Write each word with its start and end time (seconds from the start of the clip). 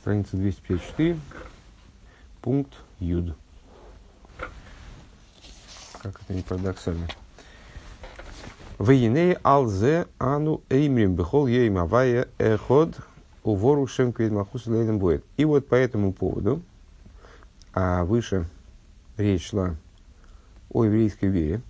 страница 0.00 0.36
254, 0.36 1.18
пункт 2.40 2.72
Юд. 3.00 3.36
Как 6.00 6.20
это 6.22 6.32
не 6.32 6.42
парадоксально. 6.42 7.06
Вейней 8.78 9.36
алзе 9.42 10.06
ану 10.18 10.62
эймрим 10.70 11.14
бехол 11.14 11.46
ейм 11.46 11.76
авая 11.76 12.28
эход 12.38 12.96
увору 13.42 13.86
шем 13.86 14.14
кведмахус 14.14 14.66
лейдем 14.66 14.98
будет. 14.98 15.22
И 15.36 15.44
вот 15.44 15.68
по 15.68 15.74
этому 15.74 16.14
поводу, 16.14 16.62
а 17.74 18.04
выше 18.04 18.46
речь 19.18 19.50
шла 19.50 19.74
о 20.70 20.84
еврейской 20.84 21.26
вере, 21.26 21.60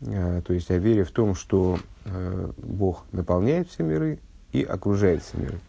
а, 0.00 0.42
то 0.42 0.52
есть 0.52 0.72
о 0.72 0.78
вере 0.78 1.04
в 1.04 1.12
том, 1.12 1.36
что 1.36 1.78
а, 2.04 2.50
Бог 2.56 3.04
наполняет 3.12 3.68
все 3.68 3.84
миры 3.84 4.18
и 4.50 4.64
окружает 4.64 5.22
все 5.22 5.38
миры. 5.38 5.60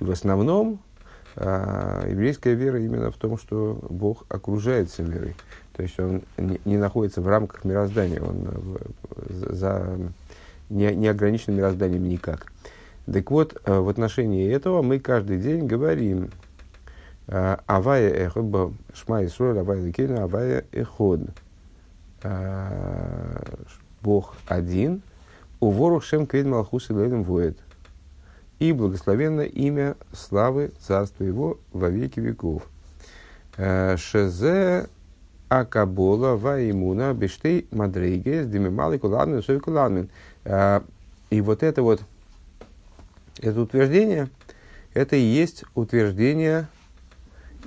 В 0.00 0.10
основном 0.10 0.80
а, 1.36 2.06
еврейская 2.08 2.54
вера 2.54 2.80
именно 2.80 3.10
в 3.10 3.16
том, 3.16 3.38
что 3.38 3.78
Бог 3.88 4.24
окружает 4.28 4.90
все. 4.90 5.04
То 5.72 5.82
есть 5.82 5.98
он 6.00 6.22
не, 6.36 6.60
не 6.64 6.76
находится 6.76 7.20
в 7.20 7.28
рамках 7.28 7.64
мироздания, 7.64 8.20
он 8.20 8.48
э, 8.48 9.54
за 9.54 9.96
не, 10.68 10.92
не 10.94 11.06
ограничен 11.06 11.54
мирозданием 11.54 12.08
никак. 12.08 12.52
Так 13.06 13.30
вот, 13.30 13.60
э, 13.64 13.78
в 13.78 13.88
отношении 13.88 14.52
этого 14.52 14.82
мы 14.82 14.98
каждый 14.98 15.38
день 15.38 15.66
говорим 15.66 16.30
э, 17.28 17.56
Авая 17.66 18.10
эход, 18.10 18.72
шма 18.92 19.24
Исруэль, 19.24 19.60
Авая 19.60 19.80
Ликейна, 19.80 20.24
Авая 20.24 20.64
эход. 20.72 21.20
Бог 24.02 24.34
один, 24.48 25.02
у 25.60 25.70
ворох 25.70 26.02
шем 26.02 26.26
квед 26.26 26.46
малхус 26.46 26.90
и 26.90 26.92
лейдем 26.92 27.22
воет 27.22 27.58
и 28.58 28.72
благословенно 28.72 29.42
имя 29.42 29.96
славы 30.12 30.72
Царства 30.80 31.24
Его 31.24 31.58
во 31.72 31.88
веки 31.88 32.20
веков. 32.20 32.68
Э, 33.56 33.96
Шезе 33.96 34.88
Акабола 35.48 36.36
Ваимуна 36.36 37.14
Бештей 37.14 37.66
Мадрейге 37.70 38.44
с 38.44 38.46
Демималой 38.46 38.98
Куладмин 38.98 39.42
Сой 39.42 39.60
Куладмин. 39.60 40.10
Э, 40.44 40.80
и 41.30 41.40
вот 41.40 41.62
это 41.62 41.82
вот, 41.82 42.00
это 43.40 43.60
утверждение, 43.60 44.28
это 44.94 45.16
и 45.16 45.20
есть 45.20 45.64
утверждение 45.74 46.66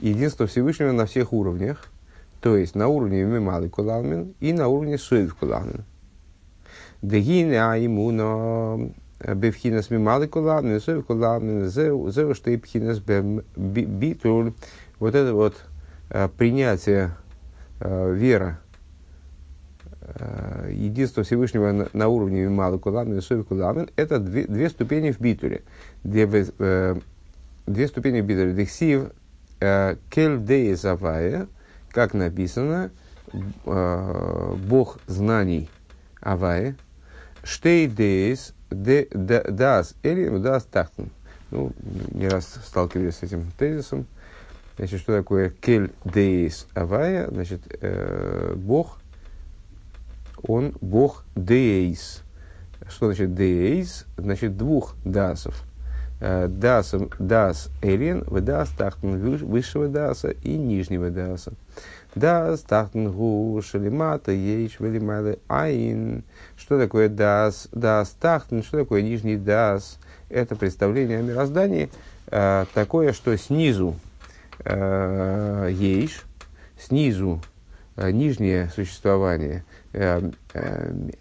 единства 0.01 0.47
Всевышнего 0.47 0.91
на 0.91 1.05
всех 1.05 1.31
уровнях, 1.31 1.87
то 2.41 2.57
есть 2.57 2.75
на 2.75 2.87
уровне 2.87 3.23
Мималы 3.23 3.69
Куладмин 3.69 4.33
и 4.39 4.51
на 4.51 4.67
уровне 4.67 4.97
Суев 4.97 5.35
Куладмин. 5.35 5.85
Дегина 7.01 7.71
Аимуна 7.71 8.91
бевхинас 9.27 9.89
мималы 9.89 10.27
кулавны, 10.27 10.79
зови 10.79 11.01
кулавны, 11.01 11.67
зови 11.67 12.33
что 12.33 12.51
и 12.51 12.57
пхинас 12.57 12.99
битуль. 12.99 14.53
Вот 14.99 15.15
это 15.15 15.33
вот 15.33 15.55
э, 16.09 16.29
принятие, 16.37 17.11
э, 17.79 18.13
вера, 18.13 18.59
э, 20.01 20.71
единство 20.73 21.23
Всевышнего 21.23 21.87
на, 21.91 22.07
уровне 22.07 22.43
мималы 22.43 22.79
кулавны, 22.79 23.19
это 23.95 24.19
две, 24.19 24.45
две 24.45 24.69
ступени 24.69 25.11
в 25.11 25.19
битуле. 25.19 25.63
Две, 26.03 26.27
две 27.65 27.87
ступени 27.87 28.21
в 28.21 28.25
битуле. 28.25 28.53
Дексив 28.53 29.11
кель 30.09 30.39
деи 30.39 30.73
завая, 30.73 31.47
как 31.91 32.13
написано, 32.13 32.89
Бог 33.63 34.99
знаний 35.07 35.69
Авае, 36.19 36.75
штей 37.43 37.87
деис 37.87 38.53
дас 38.71 39.95
элим, 40.03 40.41
дас 40.41 40.63
тахтен. 40.63 41.09
Ну, 41.51 41.71
не 42.11 42.27
раз 42.27 42.59
сталкивались 42.65 43.17
с 43.17 43.23
этим 43.23 43.51
тезисом. 43.57 44.05
Значит, 44.77 45.01
что 45.01 45.17
такое 45.17 45.49
кель 45.49 45.91
деис 46.05 46.65
авая? 46.73 47.29
Значит, 47.29 47.61
э, 47.81 48.53
Бог, 48.55 48.99
он 50.43 50.73
Бог 50.81 51.25
деис. 51.35 52.21
Что 52.89 53.07
значит 53.07 53.35
деис? 53.35 54.05
Значит, 54.17 54.57
двух 54.57 54.95
дасов. 55.03 55.63
Э, 56.23 56.47
дас, 56.47 56.93
дас 57.17 57.71
элин, 57.81 58.23
дас 58.29 58.69
тахтен 58.77 59.17
высшего 59.17 59.87
даса 59.87 60.29
и 60.29 60.55
нижнего 60.55 61.09
даса. 61.09 61.53
Дас 62.13 62.61
тахтен 62.61 63.11
гу 63.11 63.59
шалимата 63.65 64.31
ейш 64.31 64.79
велимайле 64.79 65.39
айн. 65.47 66.23
Что 66.55 66.79
такое 66.79 67.09
дас? 67.09 67.69
Дас 67.71 68.09
тахтен, 68.11 68.61
что 68.61 68.77
такое 68.77 69.01
нижний 69.01 69.35
дас? 69.35 69.97
Это 70.29 70.55
представление 70.55 71.17
о 71.17 71.21
мироздании 71.23 71.89
э, 72.27 72.65
такое, 72.75 73.13
что 73.13 73.35
снизу 73.35 73.95
э, 74.63 75.71
снизу 76.79 77.41
э, 77.95 78.11
нижнее 78.11 78.69
существование, 78.75 79.65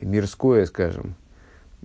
мирское, 0.03 0.66
скажем, 0.66 1.15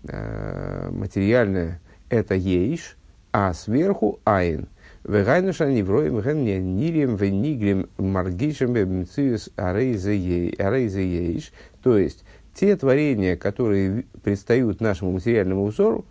материальное, 0.04 1.80
это 2.10 2.36
ейш, 2.36 2.98
а 3.38 3.54
сверху 3.54 4.22
айн– 4.24 4.70
Вегайнуша 5.04 5.70
невроем 5.70 6.22
ген 6.22 6.78
нирим 6.78 7.18
венигрим 7.18 7.90
маргишем 7.98 8.72
бемциус 8.74 9.50
арейзееш. 9.58 11.52
То 11.84 11.98
есть, 11.98 12.24
те 12.56 12.78
творения, 12.78 13.36
которые 13.36 14.06
предстают 14.24 14.80
нашему 14.80 15.12
материальному 15.12 15.66
взору, 15.68 16.06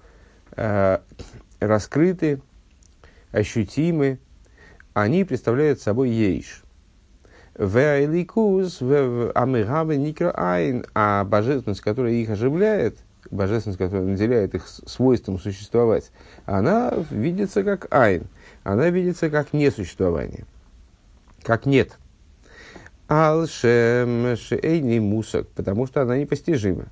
э, 0.55 0.99
раскрыты, 1.61 2.43
ощутимы, 3.33 4.19
они 4.93 5.25
представляют 5.25 5.81
собой 5.81 6.11
ейш. 6.11 6.63
Веайликус 7.57 8.83
амигаве 8.83 9.97
никро 9.97 10.31
айн, 10.37 10.85
а 10.95 11.25
божественность, 11.25 11.81
которая 11.81 12.13
их 12.13 12.29
оживляет, 12.29 12.99
божественность, 13.31 13.79
которая 13.79 14.05
наделяет 14.05 14.55
их 14.55 14.67
свойством 14.67 15.39
существовать, 15.39 16.11
она 16.47 16.93
видится 17.11 17.63
как 17.63 17.93
айн 17.93 18.27
она 18.65 18.89
видится 18.89 19.31
как 19.31 19.53
несуществование, 19.53 20.47
как 21.43 21.67
нет. 21.67 21.99
Алшем 23.07 24.35
шейный 24.37 24.99
мусок, 24.99 25.47
потому 25.51 25.87
что 25.87 26.01
она 26.03 26.17
непостижима. 26.17 26.87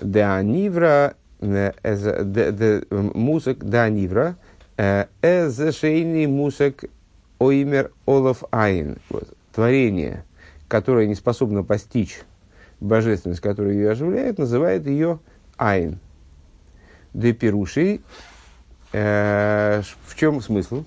Да 0.00 0.40
нивра 0.40 1.14
э, 1.40 2.80
мусок 2.90 3.58
да 3.58 3.88
нивра 3.88 4.36
э, 4.76 5.06
эз 5.20 5.76
шейный 5.76 6.26
мусок 6.26 6.84
оймер 7.40 7.90
олов 8.06 8.44
айн. 8.52 8.98
Творение, 9.52 10.24
которое 10.68 11.08
не 11.08 11.16
способно 11.16 11.64
постичь 11.64 12.20
божественность, 12.80 13.40
которая 13.40 13.74
ее 13.74 13.90
оживляет, 13.90 14.38
называет 14.38 14.86
ее 14.86 15.18
айн. 15.56 15.98
Депируши 17.12 18.00
Э, 18.92 19.82
в 20.06 20.16
чем 20.16 20.40
смысл? 20.40 20.84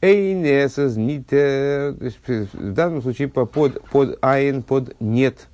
Эйнесас 0.00 0.96
нитер, 0.96 1.94
в 2.26 2.72
данном 2.72 3.02
случае 3.02 3.28
под, 3.28 3.80
под 3.90 4.18
айн, 4.20 4.62
под 4.62 5.00
нет, 5.00 5.48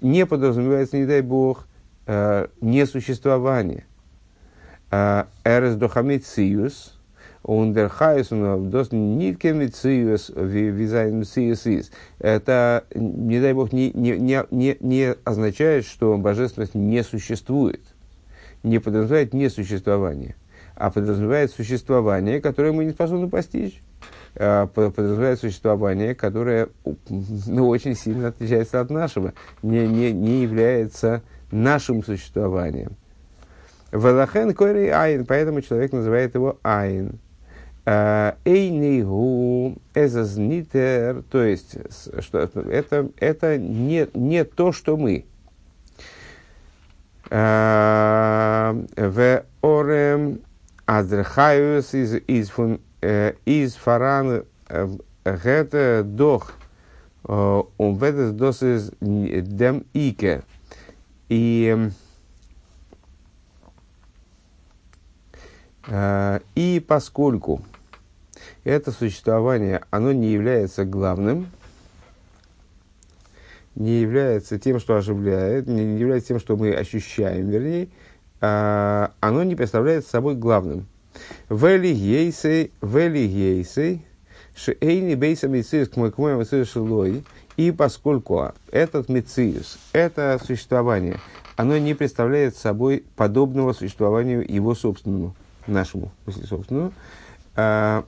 не 0.00 0.26
подразумевается, 0.26 0.96
не 0.96 1.06
дай 1.06 1.22
бог, 1.22 1.66
э, 2.06 2.48
несуществование. 2.60 3.86
Э, 4.90 5.24
Эрес 5.44 5.76
дохамициус, 5.76 6.98
Это, 12.18 12.84
не 12.94 13.40
дай 13.40 13.52
бог, 13.52 13.72
не, 13.72 13.92
не, 13.92 14.44
не, 14.50 14.76
не 14.80 15.14
означает, 15.24 15.84
что 15.84 16.16
божественность 16.16 16.74
не 16.74 17.02
существует, 17.04 17.82
не 18.62 18.78
подразумевает 18.78 19.34
несуществование 19.34 20.36
а 20.76 20.90
подразумевает 20.90 21.52
существование, 21.52 22.40
которое 22.40 22.72
мы 22.72 22.84
не 22.84 22.90
способны 22.90 23.28
постичь. 23.28 23.80
А, 24.36 24.66
подразумевает 24.66 25.38
существование, 25.38 26.14
которое 26.14 26.68
ну, 27.46 27.68
очень 27.68 27.94
сильно 27.94 28.28
отличается 28.28 28.80
от 28.80 28.90
нашего, 28.90 29.32
не, 29.62 29.86
не, 29.86 30.12
не 30.12 30.42
является 30.42 31.22
нашим 31.52 32.02
существованием. 32.02 32.96
Велахен 33.92 34.52
кори 34.54 34.88
айн, 34.88 35.24
поэтому 35.24 35.60
человек 35.60 35.92
называет 35.92 36.34
его 36.34 36.58
айн. 36.64 37.20
А, 37.86 38.38
эйнигу 38.46 39.76
эзазнитер, 39.94 41.22
то 41.30 41.42
есть 41.42 41.76
что, 42.22 42.38
это, 42.38 43.10
это 43.18 43.58
не, 43.58 44.08
не 44.14 44.44
то, 44.44 44.72
что 44.72 44.96
мы. 44.96 45.26
А, 47.30 48.74
в 48.96 49.44
орем 49.60 50.40
Аздерхайус 50.86 51.92
из, 51.92 52.14
из, 52.26 52.48
фун, 52.48 52.80
э, 53.02 53.34
из 53.44 53.74
фаран 53.74 54.44
гэта 55.24 56.02
дох 56.04 56.54
он 57.22 57.96
ведес 57.96 58.32
дос 58.32 58.62
из 58.62 58.92
дем 59.00 59.84
ике. 59.94 60.42
И 61.30 61.90
Э, 65.86 66.40
и 66.54 66.84
поскольку 66.86 67.60
это 68.64 68.90
существование, 68.92 69.82
оно 69.90 70.12
не 70.12 70.32
является 70.32 70.84
главным, 70.84 71.48
не 73.74 74.00
является 74.00 74.58
тем, 74.58 74.80
что 74.80 74.96
оживляет, 74.96 75.66
не 75.66 75.98
является 75.98 76.28
тем, 76.28 76.40
что 76.40 76.56
мы 76.56 76.72
ощущаем, 76.72 77.48
вернее, 77.48 77.88
а, 78.40 79.12
оно 79.20 79.42
не 79.42 79.54
представляет 79.54 80.06
собой 80.06 80.34
главным. 80.34 80.86
Вели 81.48 81.92
ейсей, 81.92 82.72
вели 82.82 83.24
ейсей, 83.24 84.04
шейни 84.56 85.14
бейса 85.14 85.48
мициус 85.48 85.88
к 85.88 85.96
моему 85.96 87.22
и 87.56 87.70
поскольку 87.70 88.52
этот 88.72 89.08
мициус, 89.08 89.78
это 89.92 90.40
существование, 90.44 91.20
оно 91.56 91.78
не 91.78 91.94
представляет 91.94 92.56
собой 92.56 93.04
подобного 93.16 93.72
существованию 93.72 94.44
его 94.52 94.74
собственному, 94.74 95.34
нашему, 95.66 96.10
собственному, 96.26 96.92
а, 97.54 98.04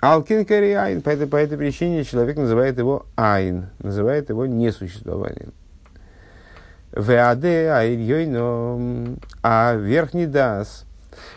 Алкин 0.00 0.44
Кери 0.44 0.72
Айн. 0.72 1.02
По 1.02 1.10
этой, 1.10 1.26
по 1.26 1.36
этой 1.36 1.56
причине 1.56 2.04
человек 2.04 2.36
называет 2.36 2.78
его 2.78 3.06
Айн, 3.16 3.68
называет 3.78 4.28
его 4.28 4.46
несуществованием. 4.46 5.52
Веаде 6.92 7.70
Айрьойно, 7.70 9.18
а 9.42 9.74
верхний 9.74 10.26
дас, 10.26 10.86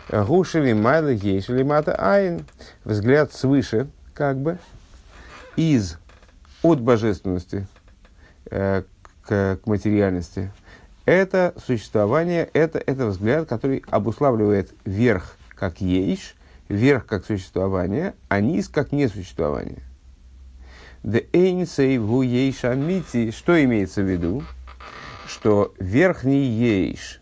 Гушили 0.09 0.73
Майла 0.73 1.09
Ейшили 1.09 1.63
Мата 1.63 1.95
Айн, 1.95 2.45
взгляд 2.85 3.33
свыше, 3.33 3.87
как 4.13 4.37
бы, 4.37 4.57
из, 5.55 5.97
от 6.63 6.79
божественности 6.79 7.67
э, 8.51 8.83
к, 9.23 9.59
к 9.61 9.67
материальности. 9.67 10.51
Это 11.05 11.53
существование, 11.65 12.49
это, 12.53 12.79
это 12.79 13.07
взгляд, 13.07 13.47
который 13.47 13.83
обуславливает 13.89 14.71
верх 14.85 15.35
как 15.55 15.81
ейш, 15.81 16.35
верх 16.69 17.05
как 17.05 17.25
существование, 17.25 18.13
а 18.29 18.39
низ 18.39 18.69
как 18.69 18.91
несуществование. 18.91 19.83
Что 23.31 23.63
имеется 23.63 24.01
в 24.01 24.09
виду? 24.09 24.43
Что 25.27 25.73
верхний 25.79 26.45
ейш, 26.45 27.21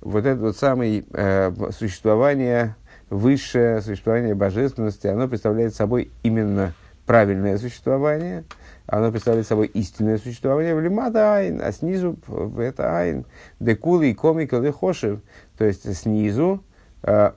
вот 0.00 0.26
это 0.26 0.40
вот 0.40 0.56
самое 0.56 1.04
э, 1.12 1.52
существование, 1.70 2.76
высшее 3.10 3.80
существование 3.82 4.34
божественности, 4.34 5.06
оно 5.06 5.28
представляет 5.28 5.74
собой 5.74 6.10
именно 6.22 6.74
правильное 7.06 7.58
существование, 7.58 8.44
оно 8.86 9.10
представляет 9.10 9.46
собой 9.46 9.66
истинное 9.68 10.18
существование 10.18 10.74
в 10.74 10.80
лимада 10.80 11.34
айн, 11.36 11.60
а 11.62 11.72
снизу 11.72 12.18
в 12.26 12.58
это 12.58 12.96
айн, 12.96 13.26
декулы 13.60 14.10
и 14.10 14.14
комика 14.14 14.58
лехошев, 14.58 15.20
то 15.56 15.64
есть 15.64 15.94
снизу 15.96 16.64
э, 17.02 17.32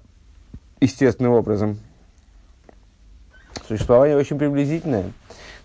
естественным 0.80 1.34
образом. 1.34 1.80
Существование 3.68 4.18
очень 4.18 4.38
приблизительное. 4.38 5.12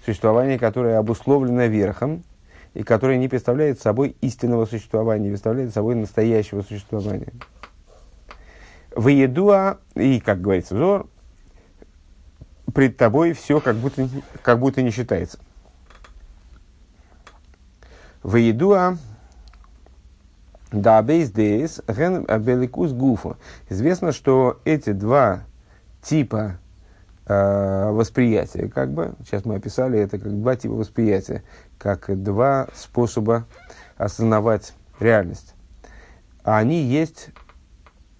Существование, 0.04 0.58
которое 0.58 0.98
обусловлено 0.98 1.66
верхом, 1.66 2.22
и 2.74 2.82
которое 2.82 3.18
не 3.18 3.28
представляет 3.28 3.80
собой 3.80 4.16
истинного 4.20 4.64
существования, 4.64 5.24
не 5.24 5.30
представляет 5.30 5.74
собой 5.74 5.94
настоящего 5.96 6.62
существования. 6.62 7.32
В 8.94 9.08
едуа, 9.08 9.78
и, 9.94 10.20
как 10.20 10.40
говорится, 10.40 10.74
взор, 10.74 11.08
пред 12.74 12.96
тобой 12.96 13.32
все 13.32 13.60
как 13.60 13.76
будто, 13.76 14.08
как 14.42 14.58
будто 14.58 14.82
не 14.82 14.90
считается. 14.90 15.38
В 18.22 18.36
едуа, 18.36 18.98
да, 20.72 21.02
бейс 21.02 21.30
ген 21.32 22.24
беликус 22.24 22.92
гуфа. 22.92 23.36
Известно, 23.68 24.12
что 24.12 24.60
эти 24.64 24.92
два 24.92 25.40
типа 26.00 26.58
э, 27.26 27.90
восприятия, 27.90 28.68
как 28.68 28.92
бы, 28.92 29.14
сейчас 29.24 29.44
мы 29.44 29.56
описали 29.56 29.98
это 29.98 30.18
как 30.18 30.32
два 30.40 30.54
типа 30.54 30.74
восприятия, 30.74 31.42
как 31.76 32.22
два 32.22 32.68
способа 32.74 33.46
осознавать 33.96 34.74
реальность. 35.00 35.54
Они 36.44 36.82
есть 36.82 37.30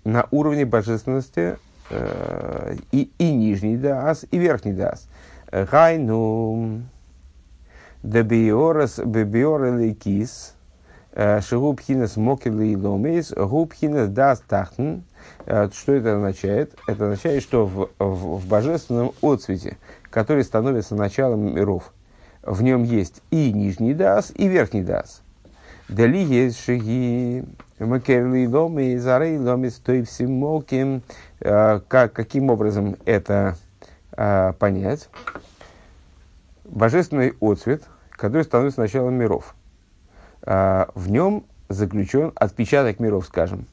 на 0.05 0.27
уровне 0.33 0.65
божественности 0.65 1.57
э, 1.89 2.77
и, 2.91 3.13
и 3.19 3.33
нижний 3.33 3.77
дас, 3.77 4.27
и 4.29 4.39
верхний 4.39 4.73
дас. 4.73 5.09
Гайну 5.53 6.83
дебиорас 8.03 8.99
бебиореликис– 8.99 10.57
Шигубхинес 11.15 12.17
мокилы 12.17 12.69
и 12.69 12.77
ломейс, 12.77 13.33
губхинес 13.33 14.09
даст 14.09 14.45
тахтен. 14.47 15.03
Э, 15.47 15.69
что 15.73 15.93
это 15.93 16.17
означает? 16.17 16.75
Это 16.87 17.05
означает, 17.05 17.43
что 17.43 17.67
в, 17.67 17.91
в, 17.99 18.39
в 18.39 18.47
божественном 18.47 19.13
отцвете, 19.21 19.77
который 20.11 20.45
становится 20.45 20.95
началом 20.95 21.55
миров, 21.55 21.93
в 22.43 22.63
нем 22.63 22.85
есть 22.85 23.23
и 23.31 23.53
нижний 23.53 23.93
дас, 23.93 24.33
и 24.35 24.47
верхний 24.47 24.83
дас. 24.83 25.23
Дали 25.89 26.19
есть 26.19 26.63
шаги, 26.65 27.45
макерли 27.81 28.47
ломи, 28.47 28.97
зарей 28.97 29.37
ломи, 29.37 29.69
стой 29.69 30.05
всем 30.05 30.33
моким. 30.33 31.03
Э, 31.41 31.81
как, 31.89 32.13
каким 32.13 32.51
образом 32.51 32.97
это 33.05 33.57
понять? 34.59 35.09
Божественный 36.65 37.33
отцвет, 37.41 37.85
который 38.11 38.43
становится 38.43 38.81
началом 38.81 39.15
миров– 39.15 39.55
а, 39.60 39.60
в 40.43 41.09
нем 41.09 41.45
заключен 41.69 42.33
отпечаток 42.35 43.01
миров, 43.01 43.27
скажем. 43.27 43.67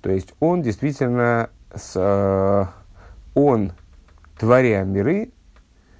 То 0.00 0.10
есть 0.10 0.34
он 0.38 0.62
действительно, 0.62 1.48
с, 1.74 1.94
а, 1.96 2.68
он, 3.34 3.72
творя 4.38 4.82
миры, 4.84 5.30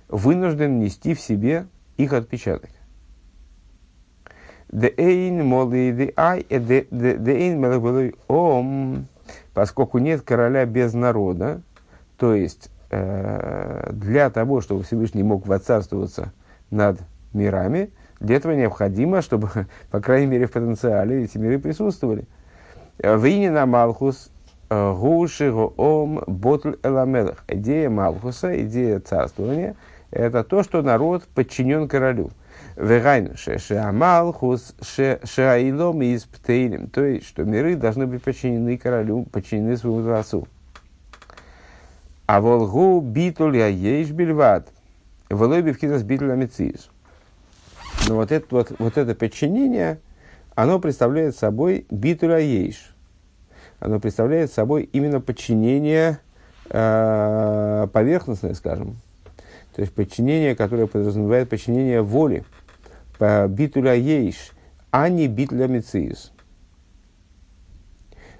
вынужден 0.09 0.79
нести 0.79 1.15
в 1.15 1.21
себе 1.21 1.67
их 1.97 2.13
отпечаток. 2.13 2.69
Поскольку 9.55 9.99
нет 9.99 10.23
короля 10.23 10.67
без 10.67 10.93
народа, 10.95 11.63
то 12.19 12.35
есть 12.35 12.71
э, 12.91 13.91
для 13.93 14.31
того, 14.31 14.61
чтобы 14.61 14.83
Всевышний 14.83 15.23
мог 15.23 15.47
воцарствоваться 15.47 16.33
над 16.71 16.99
мирами, 17.33 17.91
для 18.25 18.37
этого 18.37 18.53
необходимо, 18.53 19.23
чтобы, 19.23 19.49
по 19.91 20.01
крайней 20.01 20.27
мере, 20.27 20.47
в 20.47 20.53
потенциале 20.53 21.25
эти 21.25 21.39
миры 21.39 21.59
присутствовали. 21.59 22.25
Винина 22.99 23.67
Малхус 23.67 24.31
э, 24.71 24.95
Гуши 24.95 25.53
Ом 25.53 26.23
Ботл 26.27 26.73
Эламелах. 26.83 27.45
Идея 27.49 27.91
Малхуса, 27.91 28.61
идея 28.63 29.01
царствования, 29.01 29.75
это 30.11 30.45
то, 30.45 30.63
что 30.63 30.83
народ 30.83 31.25
подчинен 31.35 31.89
королю. 31.89 32.31
Вегайн 32.77 33.37
ше 33.37 33.59
Малхус 33.93 34.75
шеаилом 34.81 36.03
из 36.03 36.25
птейлем. 36.25 36.89
То 36.89 37.05
есть, 37.05 37.27
что 37.27 37.45
миры 37.45 37.77
должны 37.77 38.07
быть 38.07 38.23
подчинены 38.23 38.79
королю, 38.79 39.27
подчинены 39.31 39.77
своему 39.77 40.03
творцу. 40.03 40.47
А 42.27 42.41
волгу 42.41 43.01
битуль 43.01 43.57
я 43.59 43.67
ешь 43.67 44.11
бельват. 44.11 44.69
Волой 45.29 45.63
бивкинас 45.63 46.03
битуль 46.03 46.33
амициис. 46.33 46.89
Но 48.07 48.17
вот 48.17 48.33
это, 48.33 48.47
вот, 48.51 48.73
вот 48.79 48.99
это 48.99 49.15
подчинение, 49.15 49.99
оно 50.55 50.79
представляет 50.79 51.37
собой 51.37 51.87
битуля 51.91 52.39
ейш. 52.39 52.95
Оно 53.81 53.99
представляет 53.99 54.53
собой 54.53 54.89
именно 54.93 55.21
подчинение 55.21 56.19
э, 56.69 57.89
поверхностное, 57.93 58.55
скажем. 58.55 58.99
То 59.75 59.81
есть 59.81 59.93
подчинение, 59.95 60.55
которое 60.55 60.87
подразумевает 60.87 61.49
подчинение 61.49 62.03
воли. 62.03 62.45
Битуля 63.19 63.95
ейш, 63.95 64.53
а 64.91 65.09
не 65.09 65.27
битуля 65.27 65.67
мециус. 65.67 66.33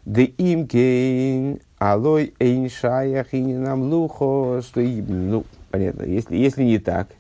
Де 0.05 0.25
им 0.25 0.69
кейн 0.69 1.61
алой 1.79 2.35
эйн 2.39 2.69
шаях 2.69 3.29
лухо, 3.33 4.61
что, 4.63 4.81
ну, 4.81 5.45
понятно, 5.71 6.03
если, 6.03 6.37
если 6.37 6.65
не 6.65 6.79
так– 6.79 7.09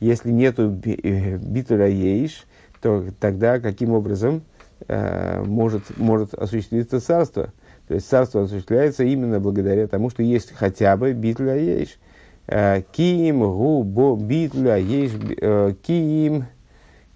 если 0.00 0.30
нету 0.30 0.76
э, 0.84 1.36
битуля 1.36 1.86
ейш, 1.86 2.46
то 2.80 3.04
тогда 3.20 3.60
каким 3.60 3.92
образом 3.92 4.42
э, 4.88 5.42
может, 5.44 5.96
может 5.98 6.34
осуществиться 6.34 7.00
царство? 7.00 7.52
То 7.86 7.94
есть 7.94 8.08
царство 8.08 8.42
осуществляется 8.42 9.04
именно 9.04 9.40
благодаря 9.40 9.86
тому, 9.86 10.10
что 10.10 10.22
есть 10.22 10.52
хотя 10.54 10.96
бы 10.96 11.12
битуля 11.12 11.56
ейш. 11.56 11.98
Э, 12.46 12.82
киим 12.92 13.40
гу 13.40 13.82
бо 13.82 14.16
битуля 14.16 14.76
ейш, 14.76 15.12
киим, 15.82 16.46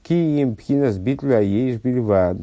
киим 0.02 0.56
пхинас 0.56 0.98
битуля 0.98 1.40
ейш 1.40 1.80
бильвад. 1.80 2.36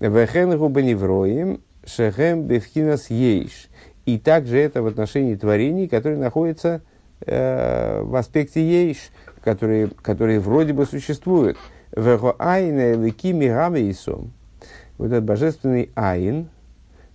Вехен 0.00 0.58
гу 0.58 0.68
беневроим, 0.68 1.60
шехем 1.84 2.44
бевхинас 2.44 3.10
ейш. 3.10 3.68
И 4.06 4.18
также 4.18 4.58
это 4.58 4.82
в 4.82 4.86
отношении 4.86 5.34
творений, 5.34 5.88
которые 5.88 6.18
находятся 6.18 6.80
э, 7.20 8.02
в 8.02 8.14
аспекте 8.16 8.60
ейш– 8.60 9.10
которые, 9.46 9.90
которые 10.02 10.40
вроде 10.40 10.72
бы 10.72 10.84
существуют. 10.86 11.56
Вот 14.98 15.06
этот 15.06 15.24
божественный 15.24 15.92
айн, 15.94 16.48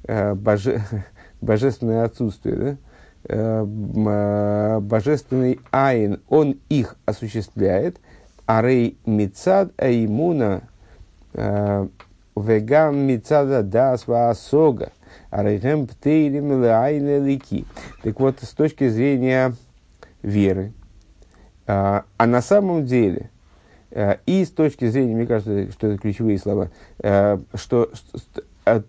э, 0.06 0.34
боже, 0.34 0.82
божественное 1.42 2.06
отсутствие, 2.06 2.56
да? 2.56 2.78
Э, 3.26 4.80
божественный 4.80 5.60
айн, 5.72 6.22
он 6.30 6.58
их 6.70 6.96
осуществляет, 7.06 7.98
арей 8.46 8.98
мицад 9.06 9.74
аимуна 9.76 10.62
вегам 11.34 12.98
мицада 12.98 13.62
дас 13.62 14.08
ваасога, 14.08 14.94
арейхем 15.30 15.86
птейлим 15.86 16.64
лики. 17.26 17.66
Так 18.04 18.22
вот, 18.22 18.40
с 18.42 18.50
точки 18.52 18.88
зрения 18.88 19.54
веры, 20.22 20.74
а 21.68 22.04
на 22.20 22.42
самом 22.42 22.86
деле, 22.86 23.30
и 24.26 24.46
с 24.46 24.50
точки 24.50 24.88
зрения, 24.88 25.16
мне 25.16 25.28
кажется, 25.28 25.72
что 25.72 25.88
это 25.88 25.98
ключевые 25.98 26.38
слова, 26.38 26.70
что 27.54 27.92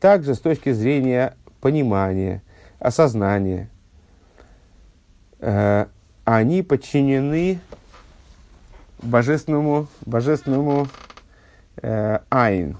также 0.00 0.34
с 0.34 0.40
точки 0.40 0.72
зрения 0.72 1.34
понимания, 1.60 2.42
осознания, 2.78 3.68
Э, 5.42 5.86
они 6.24 6.62
подчинены 6.62 7.58
божественному, 9.02 9.88
божественному 10.06 10.86
э, 11.82 12.20
айн. 12.30 12.78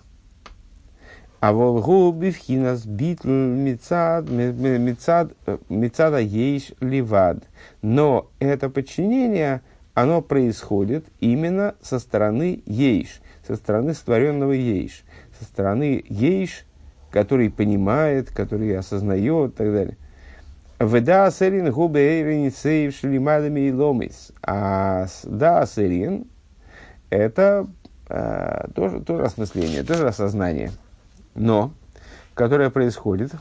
А 1.43 1.53
волгу 1.53 2.13
бифхинас 2.13 2.87
битл 2.87 3.29
мицад, 3.29 4.31
мицад, 4.31 5.33
мицада 5.69 6.21
ейш 6.21 6.71
ливад. 6.81 7.43
Но 7.83 8.31
это 8.39 8.71
подчинение, 8.71 9.61
оно 9.93 10.23
происходит 10.23 11.05
именно 11.19 11.75
со 11.83 11.99
стороны 11.99 12.63
ейш, 12.65 13.21
со 13.45 13.57
стороны 13.57 13.95
створенного 13.95 14.53
ейш, 14.53 15.03
со 15.37 15.45
стороны 15.45 16.05
ейш, 16.09 16.65
который 17.11 17.51
понимает, 17.51 18.31
который 18.31 18.79
осознает 18.79 19.55
и 19.55 19.57
так 19.57 19.73
далее. 19.73 19.97
Веда 20.79 21.27
асерин 21.27 21.73
губе 21.73 22.21
эйрин 22.21 22.53
сейв 22.53 22.95
шлимадами 22.95 23.63
и 23.63 23.73
ломис. 23.73 24.31
А 24.45 25.07
да 25.25 25.63
асерин 25.63 26.29
это 27.11 27.67
э, 28.09 28.69
тоже, 28.77 29.01
тоже 29.01 29.25
осмысление, 29.25 29.83
тоже 29.83 30.07
осознание. 30.07 30.71
Но, 31.35 31.73
которое 32.35 32.71
происходит 32.71 33.33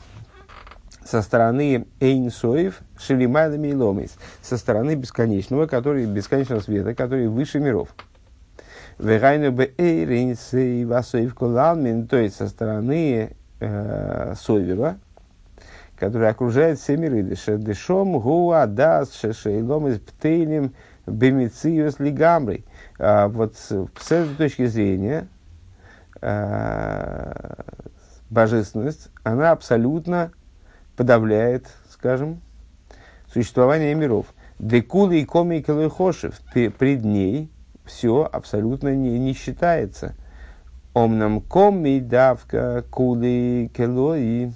со 1.04 1.22
стороны 1.22 1.86
Эйнсоев 2.00 2.80
Шелимадами 2.98 3.68
и 3.68 3.74
Ломис, 3.74 4.16
со 4.40 4.56
стороны 4.56 4.94
бесконечного, 4.94 5.66
который, 5.66 6.06
бесконечного 6.06 6.60
света, 6.60 6.94
который 6.94 7.28
выше 7.28 7.58
миров. 7.58 7.88
То 8.98 9.10
есть 12.16 12.36
со 12.36 12.48
стороны 12.48 13.36
э, 13.60 14.34
Сойвера, 14.38 14.98
который 15.98 16.28
окружает 16.28 16.78
все 16.78 16.96
миры. 16.96 17.22
Дешом 17.22 18.18
гуа 18.20 18.66
дас 18.66 19.14
шешейлом 19.14 19.88
из 19.88 19.98
птейлем 19.98 20.74
бемициус 21.06 21.98
лигамрой. 21.98 22.64
А 22.98 23.28
вот 23.28 23.56
с 23.56 23.72
этой 24.10 24.34
точки 24.36 24.66
зрения 24.66 25.26
божественность, 28.30 29.10
она 29.24 29.50
абсолютно 29.50 30.32
подавляет, 30.96 31.66
скажем, 31.90 32.40
существование 33.32 33.94
миров. 33.94 34.26
Декулы 34.58 35.20
и 35.20 35.24
коми 35.24 35.56
и 35.56 35.88
хошев, 35.88 36.40
пред 36.52 37.04
ней 37.04 37.50
все 37.84 38.28
абсолютно 38.30 38.94
не, 38.94 39.18
не 39.18 39.34
считается. 39.34 40.14
Омнам 40.94 41.40
коми 41.40 41.98
давка 42.00 42.84
кули 42.90 43.70
келои. 43.74 44.52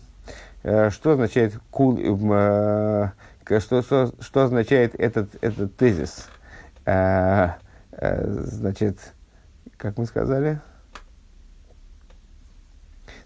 Э, 0.62 0.90
что 0.90 1.12
означает 1.12 1.58
кул, 1.70 1.98
э, 1.98 3.10
что, 3.58 3.82
что, 3.82 4.12
что 4.20 4.42
означает 4.42 4.94
этот, 4.94 5.34
этот 5.42 5.76
тезис? 5.76 6.28
Э, 6.84 7.54
значит, 7.90 8.98
как 9.76 9.96
мы 9.96 10.06
сказали? 10.06 10.60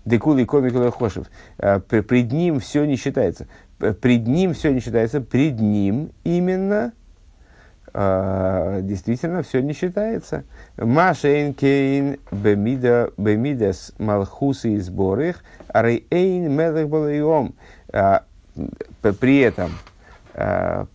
Декули 0.04 0.44
комик 0.44 0.74
хошев. 0.94 1.26
Пред 1.56 2.32
ним 2.32 2.60
все 2.60 2.84
не 2.84 2.96
считается. 2.96 3.46
Пред 3.78 4.26
ним 4.26 4.54
все 4.54 4.72
не 4.72 4.80
считается. 4.80 5.20
Пред 5.20 5.60
ним 5.60 6.10
именно 6.24 6.92
действительно 7.92 9.42
все 9.42 9.60
не 9.60 9.72
считается. 9.72 10.44
Машейн 10.76 11.54
кейн 11.54 12.18
бемида 12.30 13.10
бемидас 13.16 13.92
малхусы 13.98 14.74
и 14.74 14.78
сборых– 14.78 15.42
Рейн 15.74 16.52
Мелех 16.52 16.88
Балайом. 16.88 17.54
А, 17.92 18.24
при 19.02 19.38
этом 19.38 19.72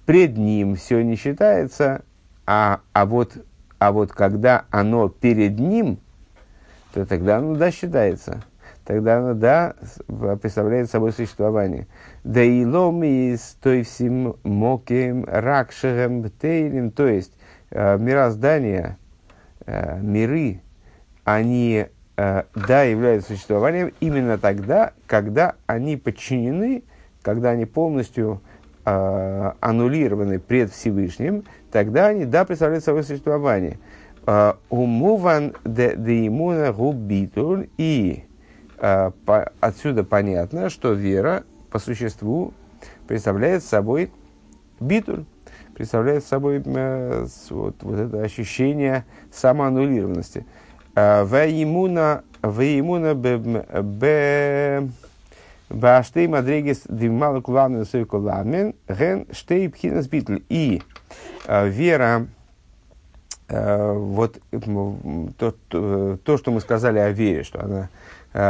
пред 0.05 0.37
ним 0.37 0.75
все 0.75 1.03
не 1.03 1.15
считается, 1.15 2.03
а, 2.47 2.79
а, 2.93 3.05
вот, 3.05 3.33
а 3.79 3.91
вот 3.91 4.11
когда 4.11 4.65
оно 4.71 5.09
перед 5.09 5.59
ним, 5.59 5.99
то 6.93 7.05
тогда 7.05 7.37
оно 7.37 7.55
да 7.55 7.71
считается. 7.71 8.43
Тогда 8.85 9.17
оно 9.17 9.33
да 9.33 9.75
представляет 10.41 10.89
собой 10.89 11.11
существование. 11.11 11.87
Да 12.23 12.41
и 12.41 12.63
лом 12.65 13.03
из 13.03 13.57
той 13.61 13.83
всем 13.83 14.35
моким 14.43 15.25
ракшерем 15.25 16.29
тейлем, 16.29 16.91
то 16.91 17.07
есть 17.07 17.33
мироздание, 17.71 18.97
миры, 19.65 20.61
они 21.23 21.87
Э, 22.17 22.43
да, 22.55 22.83
являются 22.83 23.33
существованием 23.33 23.91
именно 23.99 24.37
тогда, 24.37 24.93
когда 25.05 25.55
они 25.65 25.97
подчинены, 25.97 26.83
когда 27.21 27.49
они 27.49 27.65
полностью 27.65 28.41
э, 28.85 29.51
аннулированы 29.59 30.39
пред 30.39 30.71
Всевышним, 30.71 31.43
тогда 31.71 32.07
они, 32.07 32.23
да, 32.23 32.45
представляют 32.45 32.85
собой 32.85 33.03
существование. 33.03 33.79
Э, 34.27 34.53
умуван 34.69 35.55
де 35.65 35.93
имуна 36.27 36.71
губитуль 36.71 37.67
и 37.77 38.23
э, 38.23 38.34
по, 39.25 39.51
отсюда 39.61 40.03
понятно, 40.03 40.69
что 40.69 40.93
вера 40.93 41.43
по 41.71 41.79
существу 41.79 42.53
представляет 43.07 43.63
собой 43.63 44.11
битуль, 44.79 45.25
представляет 45.73 46.23
собой 46.23 46.61
э, 46.63 47.25
вот, 47.49 47.75
вот 47.81 47.99
это 47.99 48.21
ощущение 48.21 49.05
самоаннулированности. 49.31 50.45
Ваимуна 50.93 52.23
Ваимуна 52.41 53.15
Баштей 55.67 56.27
Мадрегис 56.27 56.83
Димала 56.87 57.41
Куламен 57.41 57.85
Сойкуламен 57.85 58.75
Ген 58.87 59.25
Штей 59.31 59.67
Пхинас 59.67 60.07
Битль. 60.07 60.43
И 60.47 60.81
вера, 61.49 62.27
вот 63.49 64.39
то, 65.37 65.55
то, 65.67 66.17
то, 66.23 66.37
что 66.37 66.51
мы 66.51 66.61
сказали 66.61 66.99
о 66.99 67.09
вере, 67.09 67.43
что 67.43 67.61
она 67.63 67.89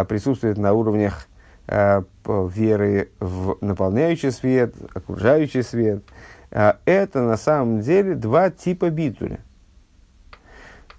присутствует 0.08 0.58
на 0.58 0.74
уровнях 0.74 1.27
веры 1.68 3.10
в 3.20 3.58
наполняющий 3.62 4.32
свет, 4.32 4.74
окружающий 4.94 5.62
свет, 5.62 6.04
это 6.50 7.22
на 7.22 7.38
самом 7.38 7.82
деле 7.82 8.15
два 8.15 8.50
типа 8.50 8.89
битуля. 8.89 9.39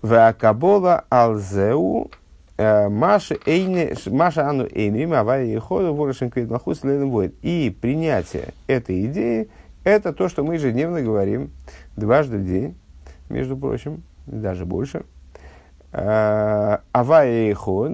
Вакабола 0.02 1.04
алзеу 1.08 2.10
э, 2.56 2.88
Маша 2.88 3.36
Ану 3.44 4.66
Эймрим 4.70 5.14
Авария 5.14 5.52
Ехода 5.52 5.92
Ворошин 5.92 6.30
Квитмахус 6.30 6.82
воит. 6.82 7.34
И 7.42 7.76
принятие 7.80 8.50
этой 8.66 9.06
идеи– 9.06 9.48
это 9.84 10.12
то, 10.12 10.28
что 10.28 10.44
мы 10.44 10.54
ежедневно 10.54 11.02
говорим 11.02 11.50
дважды 11.96 12.38
в 12.38 12.44
день, 12.44 12.76
между 13.28 13.56
прочим, 13.56 14.02
даже 14.26 14.64
больше. 14.64 15.04
Э, 15.92 16.78
Авая 16.92 17.48
Еход 17.48 17.92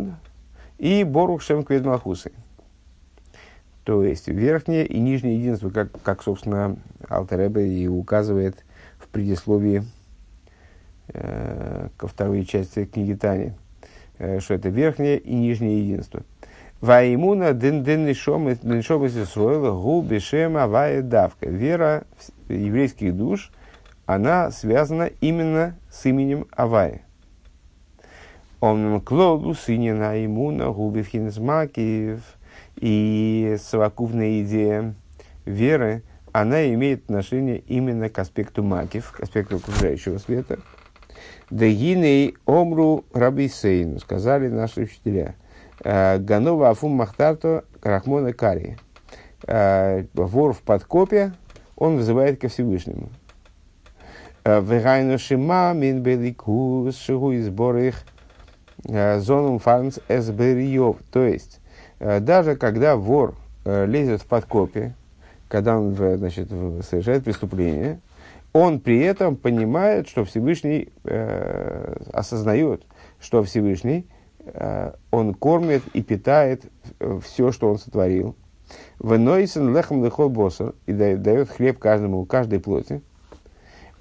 и 0.83 1.05
Борух 1.05 1.41
Шем 1.41 1.65
Квитмахусы. 1.65 2.33
То 3.85 4.05
есть 4.05 4.29
верхнее 4.29 4.87
и 4.87 5.01
нижнее 5.01 5.39
единство, 5.39 5.71
как, 5.71 5.91
как 6.03 6.23
собственно, 6.23 6.77
Алтеребе 7.09 7.67
и 7.67 7.89
указывает 7.89 8.65
в 8.99 9.09
предисловии 9.09 9.85
Э, 11.15 11.89
ко 11.99 12.07
второй 12.07 12.45
части 12.45 12.87
книги 12.87 13.12
Тани, 13.12 13.53
э, 14.19 14.41
что 14.41 14.55
это 14.55 14.71
верхнее 14.71 15.19
и 15.19 15.35
нижнее 15.35 15.81
единство. 15.81 16.23
Ваимуна 16.81 17.53
ден 17.53 17.85
ден 17.85 18.07
нишом 18.07 18.51
Исруэла 18.51 19.73
губи 19.73 20.19
шема 20.21 20.69
вая 20.69 21.03
давка. 21.03 21.49
Вера 21.49 22.05
еврейских 22.49 23.15
душ, 23.15 23.51
она 24.07 24.51
связана 24.53 25.11
именно 25.21 25.77
с 25.91 26.07
именем 26.07 26.47
Авая. 26.53 27.03
Он 28.62 29.02
клоду 29.02 29.52
сынина 29.52 30.25
имуна 30.25 30.71
губи 30.71 31.02
вхинзмакиев. 31.02 32.23
И 32.76 33.57
совокупная 33.61 34.42
идея 34.42 34.95
веры, 35.45 36.02
она 36.33 36.73
имеет 36.73 37.04
отношение 37.04 37.59
именно 37.59 38.09
к 38.09 38.19
аспекту 38.19 38.62
макив, 38.62 39.12
к 39.12 39.21
аспекту 39.21 39.57
окружающего 39.57 40.16
света– 40.16 40.59
Дегиней 41.52 42.35
омру 42.47 43.04
рабисейну, 43.12 44.00
сказали 44.00 44.49
наши 44.49 44.85
учителя. 44.85 45.35
«Э, 45.85 46.16
Ганова 46.16 46.71
афум 46.71 46.92
махтарто 46.92 47.64
крахмона 47.78 48.33
кари. 48.33 48.78
э, 49.47 50.04
вор 50.14 50.54
в 50.54 50.62
подкопе, 50.62 51.35
он 51.76 51.97
вызывает 51.97 52.40
ко 52.40 52.49
Всевышнему. 52.49 53.11
Вегайну 54.47 55.19
шима 55.19 55.73
мин 55.75 56.02
беликус 56.02 56.97
шигу 56.97 57.35
избор 57.35 57.76
их 58.85 59.21
зоном 59.21 59.59
фармс 59.59 59.99
эсбериев. 60.09 60.97
То 61.11 61.25
есть, 61.25 61.61
даже 61.99 62.57
когда 62.57 62.97
вор 62.97 63.35
лезет 63.65 64.23
в 64.23 64.27
подкопе, 64.27 64.95
когда 65.49 65.79
он 65.79 65.95
значит, 65.95 66.49
совершает 66.49 67.25
преступление, 67.25 68.01
он 68.53 68.81
при 68.81 69.01
этом 69.01 69.37
понимает, 69.37 70.09
что 70.09 70.25
Всевышний 70.25 70.91
э, 71.05 71.97
осознает, 72.12 72.83
что 73.19 73.43
Всевышний 73.43 74.07
э, 74.41 74.93
он 75.11 75.35
кормит 75.35 75.83
и 75.95 76.03
питает 76.03 76.65
э, 77.01 77.19
все, 77.25 77.51
что 77.51 77.71
он 77.71 77.79
сотворил. 77.79 78.37
Венойсен 79.03 79.75
лехом 79.75 80.05
лехол 80.05 80.29
босса 80.29 80.75
и 80.87 80.93
дает, 80.93 81.51
хлеб 81.51 81.79
каждому, 81.79 82.25
каждой 82.27 82.61
плоти. 82.61 83.01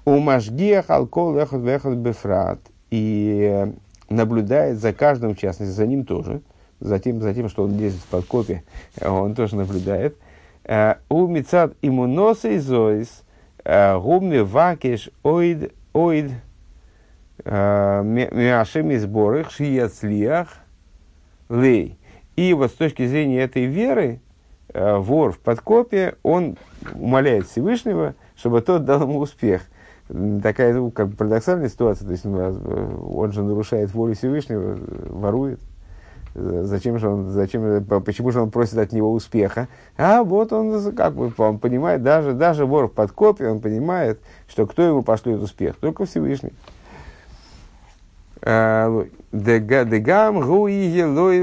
У 0.04 0.18
Машгиях 0.18 0.90
алкол 0.90 1.34
лехот 1.36 1.62
вехот 1.62 1.96
бефрат. 1.96 2.60
И 2.90 3.48
э, 3.50 3.72
наблюдает 4.16 4.78
за 4.78 4.92
каждым, 4.92 5.34
в 5.34 5.38
частности, 5.38 5.72
за 5.72 5.86
ним 5.86 6.04
тоже. 6.04 6.40
За 6.80 6.98
тем, 6.98 7.20
за 7.20 7.32
тем 7.32 7.48
что 7.48 7.64
он 7.64 7.78
лезет 7.78 8.00
в 8.00 8.06
подкопе, 8.06 8.64
он 9.00 9.34
тоже 9.34 9.56
наблюдает. 9.56 10.16
Э, 10.64 10.96
у 11.08 11.26
Мицад 11.26 11.74
имуноса 11.82 12.48
и 12.48 12.58
зоис– 12.58 13.22
Гуми 13.64 14.38
вакиш 14.38 15.10
оид 15.22 15.72
оид 15.92 16.32
миашем 17.44 18.94
изборых 18.94 19.50
шияцлиях 19.50 20.48
лей. 21.48 21.98
И 22.36 22.54
вот 22.54 22.70
с 22.70 22.74
точки 22.74 23.06
зрения 23.06 23.42
этой 23.42 23.66
веры, 23.66 24.20
вор 24.72 25.32
в 25.32 25.38
подкопе, 25.38 26.14
он 26.22 26.56
умоляет 26.94 27.46
Всевышнего, 27.46 28.14
чтобы 28.36 28.62
тот 28.62 28.84
дал 28.84 29.02
ему 29.02 29.18
успех. 29.18 29.62
Такая 30.42 30.74
ну, 30.74 30.90
как 30.90 31.08
бы 31.08 31.16
парадоксальная 31.16 31.68
ситуация, 31.70 32.06
то 32.06 32.12
есть 32.12 32.26
он 32.26 33.32
же 33.32 33.42
нарушает 33.42 33.94
волю 33.94 34.14
Всевышнего, 34.14 34.78
ворует. 35.08 35.58
Зачем 36.34 36.98
же 36.98 37.08
он, 37.08 37.30
зачем, 37.30 37.84
почему 37.84 38.30
же 38.30 38.40
он 38.40 38.50
просит 38.50 38.78
от 38.78 38.92
него 38.92 39.12
успеха? 39.12 39.68
А 39.96 40.22
вот 40.22 40.52
он, 40.52 40.94
как 40.94 41.14
бы, 41.14 41.32
он 41.36 41.58
понимает, 41.58 42.02
даже, 42.02 42.32
даже 42.32 42.66
вор 42.66 42.88
в 42.88 42.92
подкопе, 42.92 43.48
он 43.48 43.60
понимает, 43.60 44.20
что 44.48 44.66
кто 44.66 44.82
ему 44.82 45.02
пошлет 45.02 45.40
успех? 45.42 45.76
Только 45.76 46.04
Всевышний. 46.04 46.52
А, 48.42 49.06
Дегам 49.30 50.40
гуиге 50.40 51.06
лой 51.06 51.38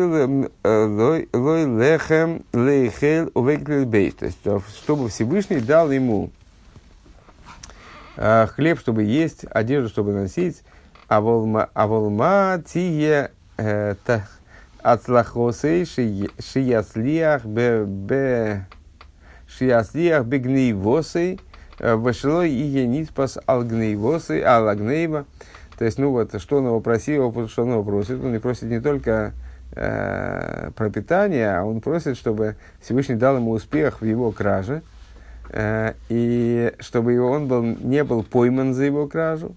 лехем 1.65 2.43
лейхел 2.53 3.31
увеклил 3.33 3.89
То 4.13 4.25
есть, 4.25 4.39
чтобы 4.75 5.09
Всевышний 5.09 5.59
дал 5.59 5.91
ему 5.91 6.29
хлеб, 8.55 8.79
чтобы 8.79 9.03
есть, 9.03 9.45
одежду, 9.49 9.89
чтобы 9.89 10.13
носить, 10.13 10.63
а 11.07 11.21
волма 11.21 12.61
тие 12.65 13.31
э, 13.57 13.95
Ацлахосей 14.81 15.85
шияслиях 15.85 17.45
бе 17.45 18.65
шияслиях 19.47 20.25
бегнейвосей 20.25 21.39
вышло 21.79 22.45
и 22.45 22.51
енитпас 22.51 23.39
алгнейвосей 23.45 24.43
алагнейва. 24.43 25.25
То 25.77 25.85
есть, 25.85 25.97
ну 25.97 26.11
вот, 26.11 26.39
что 26.41 26.57
он 26.57 26.65
его 26.67 26.81
просил, 26.81 27.47
что 27.47 27.63
он 27.63 27.71
его 27.71 27.83
просит. 27.83 28.23
Он 28.23 28.33
не 28.33 28.39
просит 28.39 28.63
не 28.63 28.81
только 28.81 29.33
э, 29.71 30.71
про 30.75 30.89
питание, 30.89 31.57
а 31.57 31.63
он 31.63 31.79
просит, 31.81 32.17
чтобы 32.17 32.57
Всевышний 32.81 33.15
дал 33.15 33.37
ему 33.37 33.51
успех 33.51 34.01
в 34.01 34.05
его 34.05 34.31
краже, 34.31 34.81
э, 34.81 34.98
и 35.53 36.73
чтобы 36.79 37.19
он 37.19 37.47
был, 37.47 37.63
не 37.63 38.03
был 38.03 38.23
пойман 38.23 38.73
за 38.73 38.85
его 38.85 39.07
кражу, 39.07 39.55